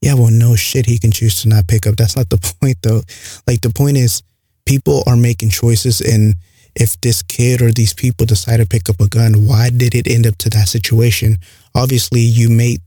yeah, 0.00 0.14
well, 0.14 0.30
no 0.30 0.54
shit, 0.54 0.86
he 0.86 0.98
can 0.98 1.10
choose 1.10 1.42
to 1.42 1.48
not 1.48 1.66
pick 1.66 1.86
up. 1.86 1.96
That's 1.96 2.16
not 2.16 2.28
the 2.30 2.54
point, 2.60 2.78
though. 2.82 3.02
Like, 3.46 3.62
the 3.62 3.70
point 3.70 3.96
is, 3.96 4.22
people 4.64 5.02
are 5.06 5.16
making 5.16 5.50
choices. 5.50 6.00
And 6.00 6.36
if 6.78 7.00
this 7.00 7.22
kid 7.22 7.60
or 7.60 7.72
these 7.72 7.94
people 7.94 8.26
decide 8.26 8.58
to 8.58 8.66
pick 8.66 8.88
up 8.88 9.00
a 9.00 9.08
gun, 9.08 9.46
why 9.46 9.70
did 9.70 9.94
it 9.94 10.06
end 10.06 10.26
up 10.26 10.36
to 10.38 10.50
that 10.50 10.68
situation? 10.68 11.36
Obviously, 11.74 12.20
you 12.20 12.48
may 12.48 12.78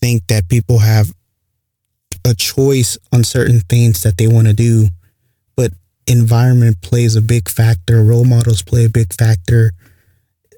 think 0.00 0.26
that 0.28 0.48
people 0.48 0.78
have 0.78 1.12
a 2.24 2.34
choice 2.34 2.98
on 3.12 3.24
certain 3.24 3.60
things 3.60 4.02
that 4.02 4.16
they 4.16 4.26
want 4.26 4.46
to 4.46 4.54
do, 4.54 4.88
but 5.56 5.72
environment 6.06 6.80
plays 6.80 7.16
a 7.16 7.22
big 7.22 7.48
factor. 7.48 8.02
Role 8.02 8.24
models 8.24 8.62
play 8.62 8.84
a 8.84 8.90
big 8.90 9.12
factor 9.12 9.72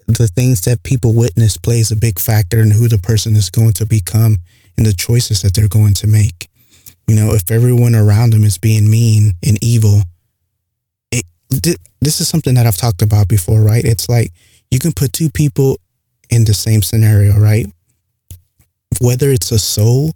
the 0.07 0.29
things 0.29 0.63
that 0.63 0.83
people 0.83 1.15
witness 1.15 1.57
plays 1.57 1.91
a 1.91 1.97
big 1.97 2.19
factor 2.19 2.61
in 2.61 2.71
who 2.71 2.89
the 2.89 2.99
person 2.99 3.37
is 3.37 3.51
going 3.51 3.73
to 3.73 3.87
become 3.87 4.37
and 4.77 4.87
the 4.87 4.93
choices 4.93 5.43
that 5.43 5.55
they're 5.55 5.69
going 5.69 5.95
to 5.95 6.07
make. 6.07 6.49
You 7.07 7.17
know, 7.17 7.33
if 7.33 7.51
everyone 7.51 7.95
around 7.95 8.31
them 8.31 8.45
is 8.45 8.59
being 8.59 8.91
mean 8.91 9.33
and 9.47 9.63
evil, 9.63 10.03
this 11.63 12.21
is 12.21 12.29
something 12.29 12.55
that 12.55 12.67
I've 12.67 12.77
talked 12.77 13.03
about 13.03 13.29
before, 13.29 13.61
right? 13.61 13.85
It's 13.85 14.09
like 14.09 14.33
you 14.71 14.79
can 14.79 14.93
put 14.93 15.13
two 15.13 15.31
people 15.31 15.79
in 16.31 16.45
the 16.45 16.55
same 16.55 16.83
scenario, 16.83 17.39
right? 17.39 17.67
Whether 19.01 19.31
it's 19.31 19.53
a 19.53 19.59
soul, 19.59 20.13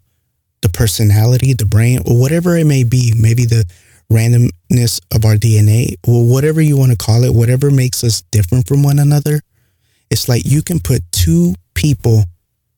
the 0.63 0.69
personality, 0.69 1.53
the 1.53 1.67
brain, 1.67 2.01
or 2.07 2.19
whatever 2.19 2.57
it 2.57 2.67
may 2.67 2.85
be, 2.85 3.13
maybe 3.17 3.45
the 3.45 3.65
randomness 4.11 5.01
of 5.15 5.25
our 5.25 5.37
DNA, 5.37 5.95
or 6.07 6.27
whatever 6.27 6.61
you 6.61 6.77
want 6.77 6.93
to 6.93 6.97
call 6.97 7.25
it, 7.25 7.35
whatever 7.35 7.71
makes 7.71 8.03
us 8.03 8.23
different 8.31 8.67
from 8.67 8.83
one 8.83 8.99
another, 8.99 9.41
it's 10.11 10.29
like 10.29 10.43
you 10.45 10.63
can 10.63 10.81
put 10.81 11.03
two 11.13 11.55
people 11.75 12.25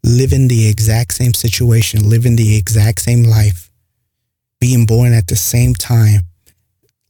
living 0.04 0.48
the 0.48 0.68
exact 0.68 1.14
same 1.14 1.34
situation, 1.34 2.08
living 2.08 2.36
the 2.36 2.56
exact 2.56 3.00
same 3.00 3.24
life, 3.24 3.70
being 4.60 4.86
born 4.86 5.12
at 5.12 5.26
the 5.26 5.36
same 5.36 5.74
time. 5.74 6.22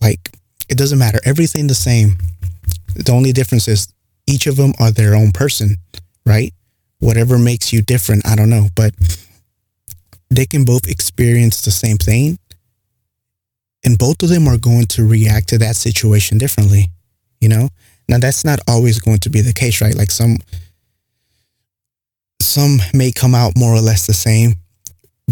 Like 0.00 0.30
it 0.70 0.78
doesn't 0.78 0.98
matter. 0.98 1.18
Everything 1.24 1.66
the 1.66 1.74
same. 1.74 2.16
The 2.94 3.12
only 3.12 3.32
difference 3.32 3.68
is 3.68 3.92
each 4.26 4.46
of 4.46 4.56
them 4.56 4.72
are 4.78 4.90
their 4.90 5.14
own 5.14 5.32
person, 5.32 5.76
right? 6.24 6.54
Whatever 7.00 7.38
makes 7.38 7.72
you 7.72 7.82
different, 7.82 8.26
I 8.26 8.36
don't 8.36 8.50
know, 8.50 8.68
but 8.76 8.94
they 10.30 10.46
can 10.46 10.64
both 10.64 10.88
experience 10.88 11.62
the 11.62 11.72
same 11.72 11.96
thing. 11.96 12.38
And 13.84 13.98
both 13.98 14.22
of 14.22 14.28
them 14.28 14.46
are 14.46 14.58
going 14.58 14.86
to 14.88 15.06
react 15.06 15.48
to 15.48 15.58
that 15.58 15.74
situation 15.74 16.38
differently, 16.38 16.90
you 17.40 17.48
know? 17.48 17.68
Now 18.08 18.18
that's 18.18 18.44
not 18.44 18.60
always 18.68 19.00
going 19.00 19.18
to 19.20 19.30
be 19.30 19.40
the 19.40 19.52
case, 19.52 19.80
right? 19.80 19.94
Like 19.94 20.10
some 20.10 20.38
some 22.40 22.78
may 22.92 23.12
come 23.12 23.34
out 23.34 23.52
more 23.56 23.74
or 23.74 23.80
less 23.80 24.06
the 24.06 24.12
same, 24.12 24.54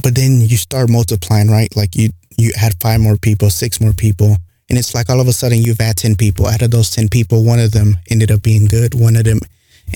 but 0.03 0.15
then 0.15 0.41
you 0.41 0.57
start 0.57 0.89
multiplying, 0.89 1.51
right? 1.51 1.75
Like 1.77 1.95
you 1.97 2.11
you 2.37 2.53
add 2.57 2.75
five 2.81 3.01
more 3.01 3.17
people, 3.17 3.51
six 3.51 3.81
more 3.81 3.93
people, 3.93 4.37
and 4.69 4.79
it's 4.79 4.95
like 4.95 5.09
all 5.09 5.21
of 5.21 5.29
a 5.29 5.33
sudden 5.33 5.63
you've 5.63 5.81
had 5.81 5.97
10 5.97 6.17
people. 6.17 6.47
Out 6.47 6.63
of 6.63 6.71
those 6.71 6.91
10 6.91 7.09
people, 7.09 7.45
one 7.45 7.59
of 7.59 7.73
them 7.73 7.99
ended 8.11 8.31
up 8.31 8.43
being 8.43 8.67
good, 8.67 8.95
one 8.95 9.17
of 9.17 9.25
them 9.25 9.41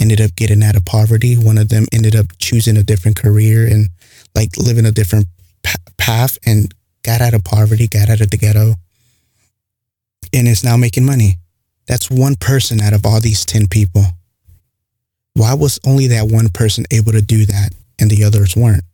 ended 0.01 0.21
up 0.21 0.35
getting 0.37 0.63
out 0.63 0.77
of 0.77 0.85
poverty, 0.85 1.35
one 1.35 1.59
of 1.59 1.69
them 1.69 1.85
ended 1.93 2.17
up 2.17 2.27
choosing 2.39 2.77
a 2.77 2.83
different 2.83 3.17
career 3.17 3.67
and 3.67 3.89
like 4.35 4.57
living 4.57 4.87
a 4.87 4.93
different 4.93 5.27
path 5.99 6.39
and 6.47 6.73
got 7.03 7.21
out 7.21 7.35
of 7.35 7.45
poverty, 7.45 7.87
got 7.87 8.09
out 8.09 8.21
of 8.21 8.31
the 8.31 8.39
ghetto, 8.39 8.75
and 10.33 10.49
is 10.49 10.65
now 10.65 10.77
making 10.77 11.05
money. 11.05 11.37
That's 11.87 12.11
one 12.11 12.37
person 12.37 12.81
out 12.81 12.95
of 12.95 13.05
all 13.05 13.21
these 13.21 13.45
10 13.45 13.67
people. 13.67 14.05
Why 15.35 15.55
was 15.55 15.79
only 15.87 16.07
that 16.09 16.29
one 16.29 16.49
person 16.49 16.85
able 16.91 17.13
to 17.13 17.23
do 17.23 17.45
that 17.47 17.71
and 17.99 18.11
the 18.11 18.25
others 18.25 18.57
weren't? 18.57 18.85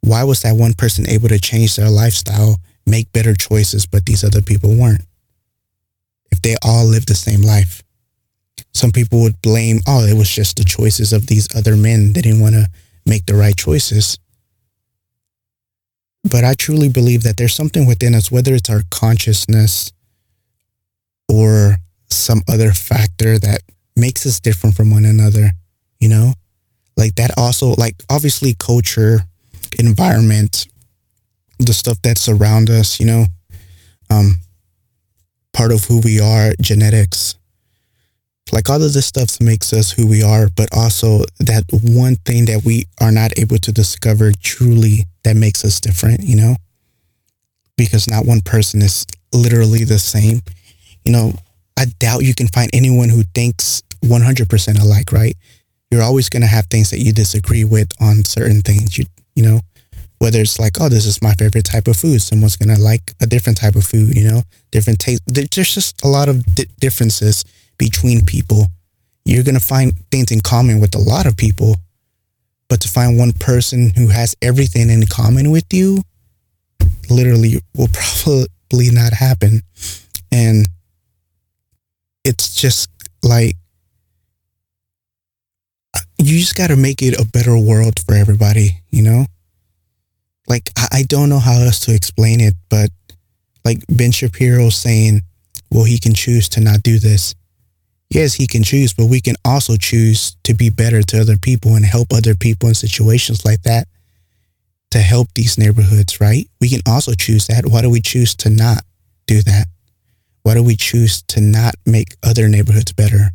Why 0.00 0.24
was 0.24 0.42
that 0.42 0.56
one 0.56 0.72
person 0.74 1.08
able 1.08 1.28
to 1.28 1.38
change 1.38 1.76
their 1.76 1.90
lifestyle, 1.90 2.56
make 2.86 3.12
better 3.12 3.34
choices, 3.34 3.86
but 3.86 4.06
these 4.06 4.24
other 4.24 4.40
people 4.40 4.74
weren't? 4.74 5.04
If 6.30 6.42
they 6.42 6.56
all 6.62 6.86
lived 6.86 7.08
the 7.08 7.14
same 7.14 7.42
life. 7.42 7.82
Some 8.72 8.92
people 8.92 9.20
would 9.22 9.40
blame, 9.42 9.80
oh, 9.86 10.04
it 10.06 10.16
was 10.16 10.28
just 10.30 10.56
the 10.56 10.64
choices 10.64 11.12
of 11.12 11.26
these 11.26 11.54
other 11.56 11.76
men. 11.76 12.12
They 12.12 12.20
didn't 12.22 12.40
want 12.40 12.54
to 12.54 12.68
make 13.06 13.26
the 13.26 13.34
right 13.34 13.56
choices. 13.56 14.18
but 16.24 16.44
I 16.44 16.54
truly 16.54 16.88
believe 16.88 17.22
that 17.22 17.36
there's 17.36 17.54
something 17.54 17.86
within 17.86 18.14
us, 18.14 18.30
whether 18.30 18.54
it's 18.54 18.70
our 18.70 18.82
consciousness 18.90 19.92
or 21.28 21.76
some 22.10 22.42
other 22.48 22.72
factor 22.72 23.38
that 23.38 23.62
makes 23.96 24.26
us 24.26 24.40
different 24.40 24.76
from 24.76 24.90
one 24.90 25.04
another, 25.04 25.52
you 25.98 26.08
know? 26.08 26.34
Like 26.96 27.14
that 27.14 27.30
also, 27.38 27.74
like 27.78 27.96
obviously 28.10 28.54
culture, 28.58 29.20
environment, 29.78 30.66
the 31.58 31.72
stuff 31.72 31.98
that's 32.02 32.28
around 32.28 32.68
us, 32.68 33.00
you 33.00 33.06
know, 33.06 33.26
um, 34.10 34.36
part 35.52 35.72
of 35.72 35.84
who 35.84 36.00
we 36.00 36.20
are, 36.20 36.52
genetics, 36.60 37.36
like 38.52 38.68
all 38.68 38.82
of 38.82 38.92
this 38.92 39.06
stuff 39.06 39.40
makes 39.40 39.72
us 39.72 39.92
who 39.92 40.06
we 40.06 40.22
are, 40.22 40.48
but 40.56 40.68
also 40.74 41.24
that 41.38 41.64
one 41.70 42.16
thing 42.16 42.46
that 42.46 42.62
we 42.64 42.86
are 43.00 43.12
not 43.12 43.38
able 43.38 43.58
to 43.58 43.72
discover 43.72 44.32
truly 44.32 45.06
that 45.24 45.36
makes 45.36 45.64
us 45.64 45.80
different, 45.80 46.22
you 46.22 46.36
know? 46.36 46.56
Because 47.76 48.08
not 48.08 48.26
one 48.26 48.40
person 48.40 48.82
is 48.82 49.06
literally 49.32 49.84
the 49.84 49.98
same. 49.98 50.40
You 51.04 51.12
know, 51.12 51.32
I 51.78 51.86
doubt 51.98 52.24
you 52.24 52.34
can 52.34 52.48
find 52.48 52.70
anyone 52.72 53.08
who 53.08 53.22
thinks 53.34 53.82
100% 54.04 54.82
alike, 54.82 55.12
right? 55.12 55.36
You're 55.90 56.02
always 56.02 56.28
going 56.28 56.42
to 56.42 56.48
have 56.48 56.66
things 56.66 56.90
that 56.90 57.00
you 57.00 57.12
disagree 57.12 57.64
with 57.64 57.90
on 58.00 58.24
certain 58.24 58.60
things, 58.62 58.98
you, 58.98 59.04
you 59.34 59.44
know? 59.44 59.60
Whether 60.20 60.40
it's 60.40 60.58
like, 60.58 60.80
oh, 60.80 60.88
this 60.88 61.06
is 61.06 61.22
my 61.22 61.32
favorite 61.34 61.64
type 61.64 61.88
of 61.88 61.96
food. 61.96 62.20
Someone's 62.20 62.56
going 62.56 62.74
to 62.74 62.80
like 62.80 63.14
a 63.20 63.26
different 63.26 63.58
type 63.58 63.74
of 63.74 63.84
food, 63.84 64.14
you 64.14 64.28
know? 64.28 64.42
Different 64.70 64.98
taste. 64.98 65.22
There's 65.26 65.74
just 65.74 66.04
a 66.04 66.08
lot 66.08 66.28
of 66.28 66.44
di- 66.54 66.66
differences 66.78 67.42
between 67.78 68.24
people. 68.24 68.66
You're 69.24 69.42
going 69.44 69.58
to 69.58 69.64
find 69.64 69.94
things 70.10 70.30
in 70.30 70.40
common 70.40 70.78
with 70.78 70.94
a 70.94 70.98
lot 70.98 71.26
of 71.26 71.38
people, 71.38 71.76
but 72.68 72.82
to 72.82 72.88
find 72.88 73.18
one 73.18 73.32
person 73.32 73.92
who 73.96 74.08
has 74.08 74.36
everything 74.42 74.90
in 74.90 75.06
common 75.06 75.50
with 75.50 75.64
you 75.72 76.02
literally 77.10 77.60
will 77.74 77.88
probably 78.22 78.90
not 78.90 79.14
happen. 79.14 79.62
And 80.30 80.68
it's 82.24 82.54
just 82.54 82.90
like, 83.22 83.56
uh, 85.94 86.00
you 86.18 86.38
just 86.38 86.56
got 86.56 86.68
to 86.68 86.76
make 86.76 87.02
it 87.02 87.18
a 87.18 87.24
better 87.24 87.58
world 87.58 87.98
for 88.04 88.14
everybody, 88.14 88.82
you 88.90 89.02
know? 89.02 89.26
Like, 90.48 90.70
I 90.92 91.04
don't 91.08 91.28
know 91.28 91.38
how 91.38 91.60
else 91.60 91.80
to 91.80 91.94
explain 91.94 92.40
it, 92.40 92.54
but 92.68 92.90
like 93.64 93.84
Ben 93.88 94.10
Shapiro 94.10 94.68
saying, 94.70 95.20
well, 95.70 95.84
he 95.84 95.98
can 95.98 96.14
choose 96.14 96.48
to 96.50 96.60
not 96.60 96.82
do 96.82 96.98
this 96.98 97.34
yes, 98.10 98.34
he 98.34 98.46
can 98.46 98.62
choose, 98.62 98.92
but 98.92 99.06
we 99.06 99.20
can 99.20 99.36
also 99.44 99.76
choose 99.76 100.36
to 100.44 100.52
be 100.52 100.68
better 100.68 101.02
to 101.02 101.20
other 101.20 101.38
people 101.38 101.74
and 101.74 101.84
help 101.84 102.12
other 102.12 102.34
people 102.34 102.68
in 102.68 102.74
situations 102.74 103.44
like 103.44 103.62
that 103.62 103.86
to 104.90 104.98
help 104.98 105.28
these 105.34 105.56
neighborhoods, 105.56 106.20
right? 106.20 106.48
We 106.60 106.68
can 106.68 106.80
also 106.86 107.14
choose 107.14 107.46
that. 107.46 107.66
Why 107.66 107.82
do 107.82 107.90
we 107.90 108.00
choose 108.00 108.34
to 108.36 108.50
not 108.50 108.82
do 109.26 109.40
that? 109.42 109.66
Why 110.42 110.54
do 110.54 110.64
we 110.64 110.74
choose 110.74 111.22
to 111.28 111.40
not 111.40 111.74
make 111.86 112.16
other 112.24 112.48
neighborhoods 112.48 112.92
better? 112.92 113.30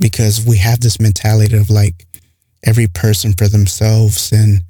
Because 0.00 0.44
we 0.44 0.56
have 0.58 0.80
this 0.80 1.00
mentality 1.00 1.56
of 1.56 1.70
like 1.70 2.06
every 2.64 2.88
person 2.88 3.32
for 3.32 3.46
themselves 3.48 4.32
and, 4.32 4.62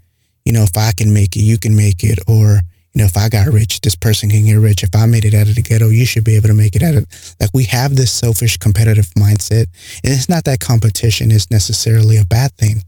you 0.48 0.54
know, 0.54 0.62
if 0.62 0.78
I 0.78 0.92
can 0.96 1.12
make 1.12 1.36
it, 1.36 1.40
you 1.40 1.58
can 1.58 1.76
make 1.76 2.02
it, 2.02 2.18
or 2.26 2.60
you 2.94 3.02
know, 3.02 3.04
if 3.04 3.18
I 3.18 3.28
got 3.28 3.48
rich, 3.48 3.82
this 3.82 3.94
person 3.94 4.30
can 4.30 4.46
get 4.46 4.54
rich. 4.54 4.82
If 4.82 4.96
I 4.96 5.04
made 5.04 5.26
it 5.26 5.34
out 5.34 5.46
of 5.46 5.54
the 5.54 5.60
ghetto, 5.60 5.90
you 5.90 6.06
should 6.06 6.24
be 6.24 6.36
able 6.36 6.48
to 6.48 6.54
make 6.54 6.74
it 6.74 6.82
out 6.82 6.94
of 6.94 7.04
like 7.38 7.50
we 7.52 7.64
have 7.64 7.94
this 7.94 8.10
selfish 8.10 8.56
competitive 8.56 9.10
mindset. 9.10 9.66
And 10.02 10.14
it's 10.14 10.30
not 10.30 10.44
that 10.44 10.60
competition 10.60 11.30
is 11.30 11.50
necessarily 11.50 12.16
a 12.16 12.24
bad 12.24 12.54
thing. 12.54 12.82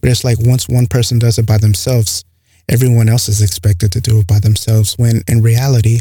But 0.00 0.08
it's 0.08 0.24
like 0.24 0.38
once 0.40 0.66
one 0.66 0.86
person 0.86 1.18
does 1.18 1.38
it 1.38 1.46
by 1.46 1.58
themselves, 1.58 2.24
everyone 2.70 3.10
else 3.10 3.28
is 3.28 3.42
expected 3.42 3.92
to 3.92 4.00
do 4.00 4.20
it 4.20 4.26
by 4.26 4.38
themselves. 4.38 4.94
When 4.96 5.20
in 5.28 5.42
reality, 5.42 6.00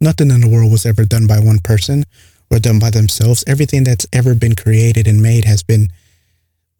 nothing 0.00 0.32
in 0.32 0.40
the 0.40 0.48
world 0.48 0.72
was 0.72 0.86
ever 0.86 1.04
done 1.04 1.28
by 1.28 1.38
one 1.38 1.60
person 1.60 2.02
or 2.50 2.58
done 2.58 2.80
by 2.80 2.90
themselves. 2.90 3.44
Everything 3.46 3.84
that's 3.84 4.08
ever 4.12 4.34
been 4.34 4.56
created 4.56 5.06
and 5.06 5.22
made 5.22 5.44
has 5.44 5.62
been 5.62 5.86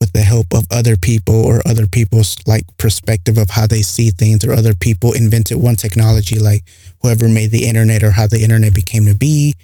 with 0.00 0.12
the 0.12 0.20
help 0.20 0.46
of 0.52 0.66
other 0.70 0.96
people 0.96 1.44
or 1.44 1.60
other 1.66 1.86
people's 1.86 2.36
like 2.46 2.64
perspective 2.78 3.36
of 3.36 3.50
how 3.50 3.66
they 3.66 3.82
see 3.82 4.10
things 4.10 4.44
or 4.44 4.52
other 4.52 4.74
people 4.74 5.12
invented 5.12 5.58
one 5.58 5.76
technology 5.76 6.38
like 6.38 6.64
whoever 7.02 7.28
made 7.28 7.50
the 7.50 7.66
internet 7.66 8.02
or 8.02 8.10
how 8.10 8.26
the 8.26 8.42
internet 8.42 8.74
became 8.74 9.04
to 9.04 9.14
be. 9.14 9.54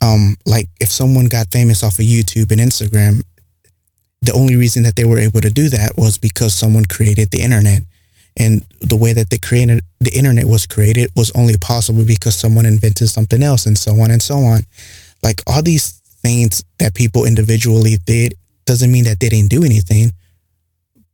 Um 0.00 0.36
like 0.46 0.68
if 0.80 0.90
someone 0.90 1.26
got 1.26 1.52
famous 1.52 1.82
off 1.82 1.98
of 1.98 2.04
YouTube 2.04 2.50
and 2.50 2.60
Instagram 2.60 3.22
the 4.22 4.32
only 4.32 4.56
reason 4.56 4.82
that 4.82 4.96
they 4.96 5.04
were 5.04 5.18
able 5.18 5.40
to 5.40 5.50
do 5.50 5.68
that 5.68 5.92
was 5.96 6.18
because 6.18 6.54
someone 6.54 6.84
created 6.84 7.30
the 7.30 7.40
internet. 7.40 7.82
And 8.36 8.64
the 8.80 8.96
way 8.96 9.12
that 9.12 9.30
they 9.30 9.38
created 9.38 9.82
the 10.00 10.16
internet 10.16 10.46
was 10.46 10.66
created 10.66 11.10
was 11.16 11.30
only 11.32 11.56
possible 11.56 12.04
because 12.04 12.36
someone 12.36 12.66
invented 12.66 13.08
something 13.08 13.42
else 13.42 13.66
and 13.66 13.76
so 13.76 13.92
on 14.00 14.10
and 14.10 14.22
so 14.22 14.36
on. 14.36 14.60
Like 15.22 15.42
all 15.46 15.62
these 15.62 16.00
things 16.22 16.64
that 16.78 16.94
people 16.94 17.24
individually 17.24 17.96
did 18.06 18.34
doesn't 18.68 18.92
mean 18.92 19.04
that 19.04 19.18
they 19.18 19.30
didn't 19.30 19.50
do 19.50 19.64
anything. 19.64 20.12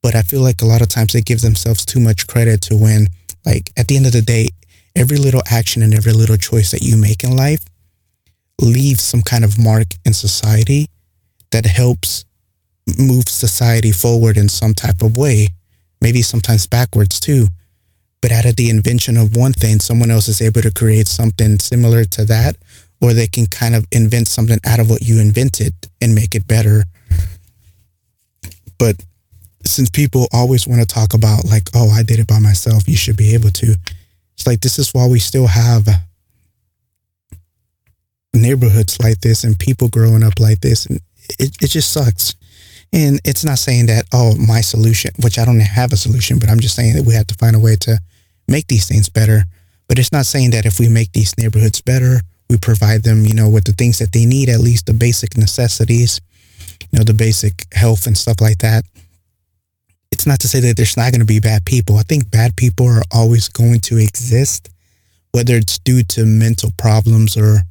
But 0.03 0.15
I 0.15 0.23
feel 0.23 0.41
like 0.41 0.61
a 0.61 0.67
lot 0.67 0.83
of 0.83 0.89
times 0.89 1.13
they 1.13 1.23
give 1.23 1.41
themselves 1.41 1.87
too 1.87 2.01
much 2.01 2.27
credit 2.27 2.61
to 2.63 2.77
when, 2.77 3.07
like, 3.47 3.71
at 3.79 3.89
the 3.89 3.97
end 3.97 4.07
of 4.07 4.13
the 4.13 4.21
day, 4.21 4.49
every 4.95 5.17
little 5.17 5.43
action 5.51 5.83
and 5.83 5.95
every 5.95 6.13
little 6.13 6.37
choice 6.37 6.73
that 6.73 6.83
you 6.83 6.97
make 6.97 7.25
in 7.25 7.35
life 7.35 7.65
leaves 8.61 9.03
some 9.03 9.23
kind 9.23 9.45
of 9.45 9.59
mark 9.59 9.87
in 10.05 10.13
society 10.13 10.89
that 11.53 11.65
helps 11.65 12.25
move 12.99 13.29
society 13.29 13.93
forward 13.93 14.37
in 14.37 14.49
some 14.49 14.75
type 14.75 15.01
of 15.01 15.17
way, 15.17 15.49
maybe 16.01 16.23
sometimes 16.23 16.67
backwards 16.67 17.19
too. 17.19 17.47
But 18.21 18.33
out 18.33 18.45
of 18.45 18.57
the 18.57 18.71
invention 18.71 19.17
of 19.17 19.37
one 19.37 19.53
thing, 19.53 19.79
someone 19.79 20.11
else 20.11 20.29
is 20.29 20.43
able 20.43 20.63
to 20.63 20.73
create 20.73 21.09
something 21.09 21.59
similar 21.61 22.05
to 22.05 22.25
that, 22.27 22.57
or 23.01 23.13
they 23.13 23.29
can 23.29 23.47
kind 23.47 23.75
of 23.75 23.87
invent 23.93 24.29
something 24.29 24.59
out 24.67 24.81
of 24.81 24.91
what 24.91 25.03
you 25.03 25.21
invented 25.21 25.73
and 26.01 26.15
make 26.15 26.35
it 26.35 26.47
better 26.47 26.85
but 28.79 28.97
since 29.67 29.89
people 29.89 30.29
always 30.33 30.67
want 30.67 30.81
to 30.81 30.87
talk 30.87 31.15
about 31.15 31.45
like, 31.45 31.69
oh, 31.75 31.91
I 31.91 32.03
did 32.03 32.19
it 32.19 32.27
by 32.27 32.39
myself, 32.39 32.89
you 32.89 32.97
should 32.97 33.17
be 33.17 33.35
able 33.35 33.51
to. 33.51 33.75
It's 34.35 34.47
like 34.47 34.61
this 34.61 34.79
is 34.79 34.93
why 34.93 35.07
we 35.07 35.19
still 35.19 35.47
have 35.47 35.87
neighborhoods 38.33 39.01
like 39.01 39.21
this 39.21 39.45
and 39.45 39.59
people 39.59 39.89
growing 39.89 40.23
up 40.23 40.41
like 40.41 40.61
this, 40.61 40.87
and 40.87 41.01
it 41.39 41.57
it 41.61 41.69
just 41.69 41.93
sucks. 41.93 42.35
And 42.93 43.21
it's 43.25 43.45
not 43.45 43.59
saying 43.59 43.87
that 43.87 44.07
oh, 44.13 44.37
my 44.37 44.61
solution, 44.61 45.13
which 45.21 45.39
I 45.39 45.45
don't 45.45 45.61
have 45.61 45.93
a 45.93 45.97
solution, 45.97 46.39
but 46.39 46.49
I'm 46.49 46.61
just 46.61 46.77
saying 46.77 46.95
that 46.95 47.05
we 47.05 47.15
have 47.15 47.27
to 47.29 47.35
find 47.35 47.57
a 47.57 47.61
way 47.61 47.77
to 47.77 47.99
make 48.47 48.67
these 48.67 48.87
things 48.87 49.09
better. 49.09 49.45
But 49.89 49.99
it's 49.99 50.13
not 50.13 50.27
saying 50.27 50.51
that 50.51 50.67
if 50.67 50.79
we 50.79 50.89
make 50.89 51.13
these 51.13 51.37
neighborhoods 51.37 51.81
better, 51.81 52.21
we 52.49 52.57
provide 52.57 53.03
them, 53.03 53.25
you 53.25 53.35
know, 53.35 53.49
with 53.49 53.65
the 53.65 53.73
things 53.73 53.99
that 53.99 54.13
they 54.13 54.27
need, 54.27 54.49
at 54.49 54.61
least 54.61 54.87
the 54.87 54.95
basic 54.95 55.37
necessities 55.37 56.21
you 56.95 57.01
know, 57.01 57.05
the 57.05 57.13
basic 57.13 57.67
health 57.73 58.07
and 58.07 58.17
stuff 58.17 58.41
like 58.41 58.59
that. 58.59 58.85
It's 60.13 60.29
not 60.29 60.39
to 60.41 60.49
say 60.49 60.61
that 60.61 60.77
there's 60.77 60.97
not 60.97 61.11
going 61.11 61.23
to 61.23 61.27
be 61.27 61.41
bad 61.41 61.65
people. 61.65 61.97
I 61.97 62.03
think 62.03 62.31
bad 62.31 62.55
people 62.55 62.87
are 62.87 63.03
always 63.13 63.49
going 63.49 63.81
to 63.81 63.99
exist, 63.99 64.71
whether 65.33 65.57
it's 65.57 65.81
due 65.81 66.05
to 66.05 66.25
mental 66.25 66.71
problems 66.79 67.37
or 67.37 67.63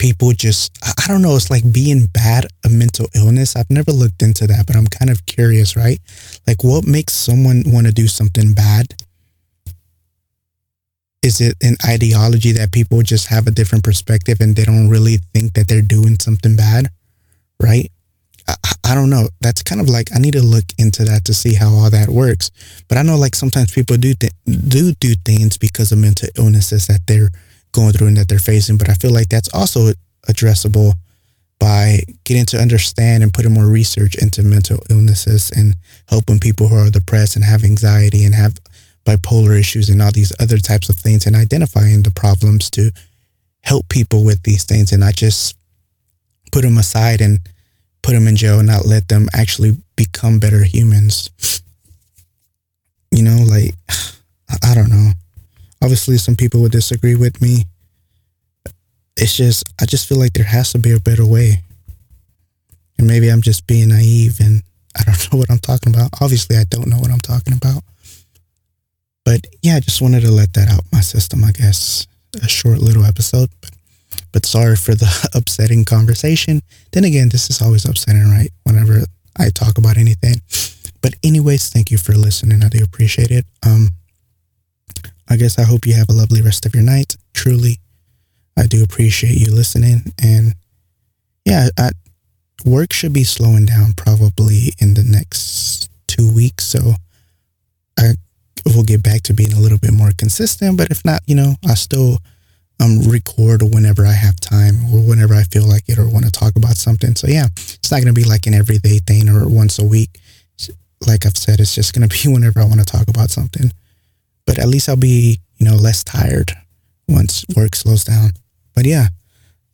people 0.00 0.32
just, 0.32 0.76
I 0.82 1.06
don't 1.06 1.22
know, 1.22 1.36
it's 1.36 1.52
like 1.52 1.72
being 1.72 2.06
bad 2.06 2.46
a 2.66 2.68
mental 2.68 3.06
illness. 3.14 3.54
I've 3.54 3.70
never 3.70 3.92
looked 3.92 4.22
into 4.22 4.48
that, 4.48 4.66
but 4.66 4.74
I'm 4.74 4.88
kind 4.88 5.08
of 5.08 5.24
curious, 5.24 5.76
right? 5.76 6.00
Like 6.44 6.64
what 6.64 6.84
makes 6.84 7.12
someone 7.12 7.62
want 7.64 7.86
to 7.86 7.92
do 7.92 8.08
something 8.08 8.54
bad? 8.54 8.86
Is 11.22 11.40
it 11.40 11.54
an 11.62 11.76
ideology 11.86 12.50
that 12.52 12.72
people 12.72 13.02
just 13.02 13.28
have 13.28 13.46
a 13.46 13.52
different 13.52 13.84
perspective 13.84 14.38
and 14.40 14.56
they 14.56 14.64
don't 14.64 14.88
really 14.88 15.18
think 15.32 15.52
that 15.52 15.68
they're 15.68 15.80
doing 15.80 16.18
something 16.18 16.56
bad? 16.56 16.88
Right? 17.62 17.92
I, 18.48 18.54
I 18.84 18.94
don't 18.94 19.10
know. 19.10 19.28
That's 19.40 19.62
kind 19.62 19.80
of 19.80 19.88
like 19.88 20.08
I 20.14 20.18
need 20.18 20.32
to 20.32 20.42
look 20.42 20.64
into 20.78 21.04
that 21.04 21.24
to 21.26 21.34
see 21.34 21.54
how 21.54 21.70
all 21.70 21.90
that 21.90 22.08
works. 22.08 22.50
But 22.88 22.98
I 22.98 23.02
know 23.02 23.16
like 23.16 23.34
sometimes 23.34 23.72
people 23.72 23.96
do 23.96 24.14
th- 24.14 24.32
do 24.46 24.92
do 24.94 25.14
things 25.24 25.58
because 25.58 25.92
of 25.92 25.98
mental 25.98 26.28
illnesses 26.36 26.86
that 26.86 27.00
they're 27.06 27.30
going 27.72 27.92
through 27.92 28.08
and 28.08 28.16
that 28.16 28.28
they're 28.28 28.38
facing. 28.38 28.78
But 28.78 28.88
I 28.88 28.94
feel 28.94 29.12
like 29.12 29.28
that's 29.28 29.52
also 29.54 29.92
addressable 30.28 30.92
by 31.58 32.00
getting 32.24 32.46
to 32.46 32.58
understand 32.58 33.22
and 33.22 33.34
putting 33.34 33.52
more 33.52 33.66
research 33.66 34.14
into 34.16 34.42
mental 34.42 34.78
illnesses 34.90 35.50
and 35.50 35.74
helping 36.08 36.38
people 36.38 36.68
who 36.68 36.76
are 36.76 36.90
depressed 36.90 37.36
and 37.36 37.44
have 37.44 37.64
anxiety 37.64 38.24
and 38.24 38.34
have 38.34 38.58
bipolar 39.04 39.58
issues 39.58 39.88
and 39.88 40.00
all 40.00 40.12
these 40.12 40.32
other 40.38 40.58
types 40.58 40.88
of 40.88 40.96
things 40.96 41.26
and 41.26 41.34
identifying 41.34 42.02
the 42.02 42.10
problems 42.10 42.70
to 42.70 42.90
help 43.62 43.88
people 43.88 44.24
with 44.24 44.42
these 44.42 44.64
things 44.64 44.92
and 44.92 45.00
not 45.00 45.14
just 45.14 45.56
put 46.52 46.62
them 46.62 46.78
aside 46.78 47.20
and 47.20 47.40
put 48.08 48.14
them 48.14 48.26
in 48.26 48.36
jail 48.36 48.58
and 48.58 48.68
not 48.68 48.86
let 48.86 49.06
them 49.08 49.28
actually 49.34 49.76
become 49.94 50.38
better 50.38 50.64
humans. 50.64 51.28
You 53.10 53.22
know, 53.22 53.44
like, 53.46 53.74
I 54.64 54.74
don't 54.74 54.88
know. 54.88 55.10
Obviously, 55.82 56.16
some 56.16 56.34
people 56.34 56.62
would 56.62 56.72
disagree 56.72 57.16
with 57.16 57.42
me. 57.42 57.66
It's 59.18 59.36
just, 59.36 59.62
I 59.78 59.84
just 59.84 60.08
feel 60.08 60.18
like 60.18 60.32
there 60.32 60.46
has 60.46 60.72
to 60.72 60.78
be 60.78 60.92
a 60.92 61.00
better 61.00 61.26
way. 61.26 61.62
And 62.96 63.06
maybe 63.06 63.28
I'm 63.28 63.42
just 63.42 63.66
being 63.66 63.90
naive 63.90 64.40
and 64.40 64.62
I 64.98 65.02
don't 65.04 65.28
know 65.32 65.38
what 65.38 65.50
I'm 65.50 65.58
talking 65.58 65.92
about. 65.92 66.08
Obviously, 66.22 66.56
I 66.56 66.64
don't 66.64 66.88
know 66.88 66.96
what 66.96 67.10
I'm 67.10 67.20
talking 67.20 67.52
about. 67.52 67.82
but 69.22 69.46
yeah, 69.60 69.76
I 69.76 69.80
just 69.80 70.00
wanted 70.00 70.22
to 70.22 70.30
let 70.30 70.54
that 70.54 70.70
out 70.70 70.84
my 70.92 71.00
system, 71.02 71.44
I 71.44 71.52
guess. 71.52 72.06
A 72.42 72.48
short 72.48 72.78
little 72.78 73.04
episode, 73.04 73.50
but, 73.60 73.70
but 74.38 74.46
sorry 74.46 74.76
for 74.76 74.94
the 74.94 75.28
upsetting 75.34 75.84
conversation. 75.84 76.62
Then 76.92 77.02
again, 77.02 77.28
this 77.28 77.50
is 77.50 77.60
always 77.60 77.84
upsetting, 77.84 78.30
right? 78.30 78.50
Whenever 78.62 79.00
I 79.36 79.50
talk 79.50 79.78
about 79.78 79.96
anything. 79.96 80.40
But 81.02 81.14
anyways, 81.24 81.70
thank 81.70 81.90
you 81.90 81.98
for 81.98 82.12
listening. 82.12 82.62
I 82.62 82.68
do 82.68 82.84
appreciate 82.84 83.32
it. 83.32 83.44
Um, 83.66 83.88
I 85.28 85.34
guess 85.34 85.58
I 85.58 85.64
hope 85.64 85.88
you 85.88 85.94
have 85.94 86.08
a 86.08 86.12
lovely 86.12 86.40
rest 86.40 86.66
of 86.66 86.72
your 86.72 86.84
night. 86.84 87.16
Truly, 87.34 87.80
I 88.56 88.68
do 88.68 88.84
appreciate 88.84 89.34
you 89.34 89.52
listening. 89.52 90.12
And 90.22 90.54
yeah, 91.44 91.70
I, 91.76 91.90
work 92.64 92.92
should 92.92 93.12
be 93.12 93.24
slowing 93.24 93.66
down 93.66 93.94
probably 93.96 94.72
in 94.78 94.94
the 94.94 95.02
next 95.02 95.90
two 96.06 96.32
weeks. 96.32 96.62
So 96.62 96.92
I 97.98 98.12
will 98.64 98.84
get 98.84 99.02
back 99.02 99.22
to 99.22 99.34
being 99.34 99.52
a 99.52 99.58
little 99.58 99.78
bit 99.78 99.94
more 99.94 100.12
consistent. 100.16 100.76
But 100.76 100.92
if 100.92 101.04
not, 101.04 101.22
you 101.26 101.34
know, 101.34 101.56
I 101.68 101.74
still 101.74 102.18
um, 102.80 103.00
record 103.02 103.62
whenever 103.62 104.06
I 104.06 104.12
have 104.12 104.38
time 104.40 104.76
or 104.92 105.00
whenever 105.00 105.34
I 105.34 105.42
feel 105.44 105.66
like 105.66 105.88
it 105.88 105.98
or 105.98 106.08
want 106.08 106.24
to 106.24 106.30
talk 106.30 106.56
about 106.56 106.76
something. 106.76 107.14
So 107.16 107.26
yeah, 107.26 107.46
it's 107.56 107.90
not 107.90 107.98
going 108.02 108.14
to 108.14 108.20
be 108.20 108.28
like 108.28 108.46
an 108.46 108.54
everyday 108.54 108.98
thing 108.98 109.28
or 109.28 109.48
once 109.48 109.78
a 109.78 109.84
week. 109.84 110.20
Like 111.06 111.26
I've 111.26 111.36
said, 111.36 111.60
it's 111.60 111.74
just 111.74 111.92
going 111.98 112.08
to 112.08 112.22
be 112.22 112.32
whenever 112.32 112.60
I 112.60 112.64
want 112.64 112.80
to 112.80 112.86
talk 112.86 113.08
about 113.08 113.30
something. 113.30 113.72
But 114.46 114.58
at 114.58 114.68
least 114.68 114.88
I'll 114.88 114.96
be, 114.96 115.40
you 115.58 115.66
know, 115.66 115.74
less 115.74 116.04
tired 116.04 116.52
once 117.08 117.44
work 117.56 117.74
slows 117.74 118.04
down. 118.04 118.30
But 118.74 118.86
yeah, 118.86 119.08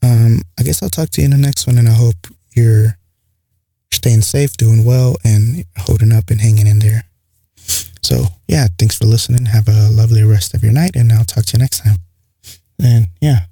um, 0.03 0.41
I 0.59 0.63
guess 0.63 0.83
I'll 0.83 0.89
talk 0.89 1.11
to 1.11 1.21
you 1.21 1.27
in 1.27 1.31
the 1.31 1.37
next 1.37 1.67
one 1.67 1.79
and 1.79 1.89
I 1.89 1.93
hope 1.93 2.17
you're 2.55 2.97
staying 3.91 4.23
safe, 4.23 4.57
doing 4.57 4.85
well, 4.85 5.17
and 5.25 5.65
holding 5.79 6.13
up 6.13 6.31
and 6.31 6.41
hanging 6.41 6.67
in 6.67 6.79
there. 6.79 7.05
So 8.03 8.25
yeah, 8.49 8.67
thanks 8.79 8.99
for 8.99 9.05
listening. 9.05 9.47
Have 9.47 9.69
a 9.69 9.91
lovely 9.91 10.23
rest 10.23 10.55
of 10.55 10.63
your 10.63 10.73
night 10.73 10.97
and 10.97 11.13
I'll 11.13 11.25
talk 11.25 11.45
to 11.47 11.57
you 11.57 11.61
next 11.61 11.85
time 11.85 11.97
then 12.79 13.09
yeah, 13.21 13.47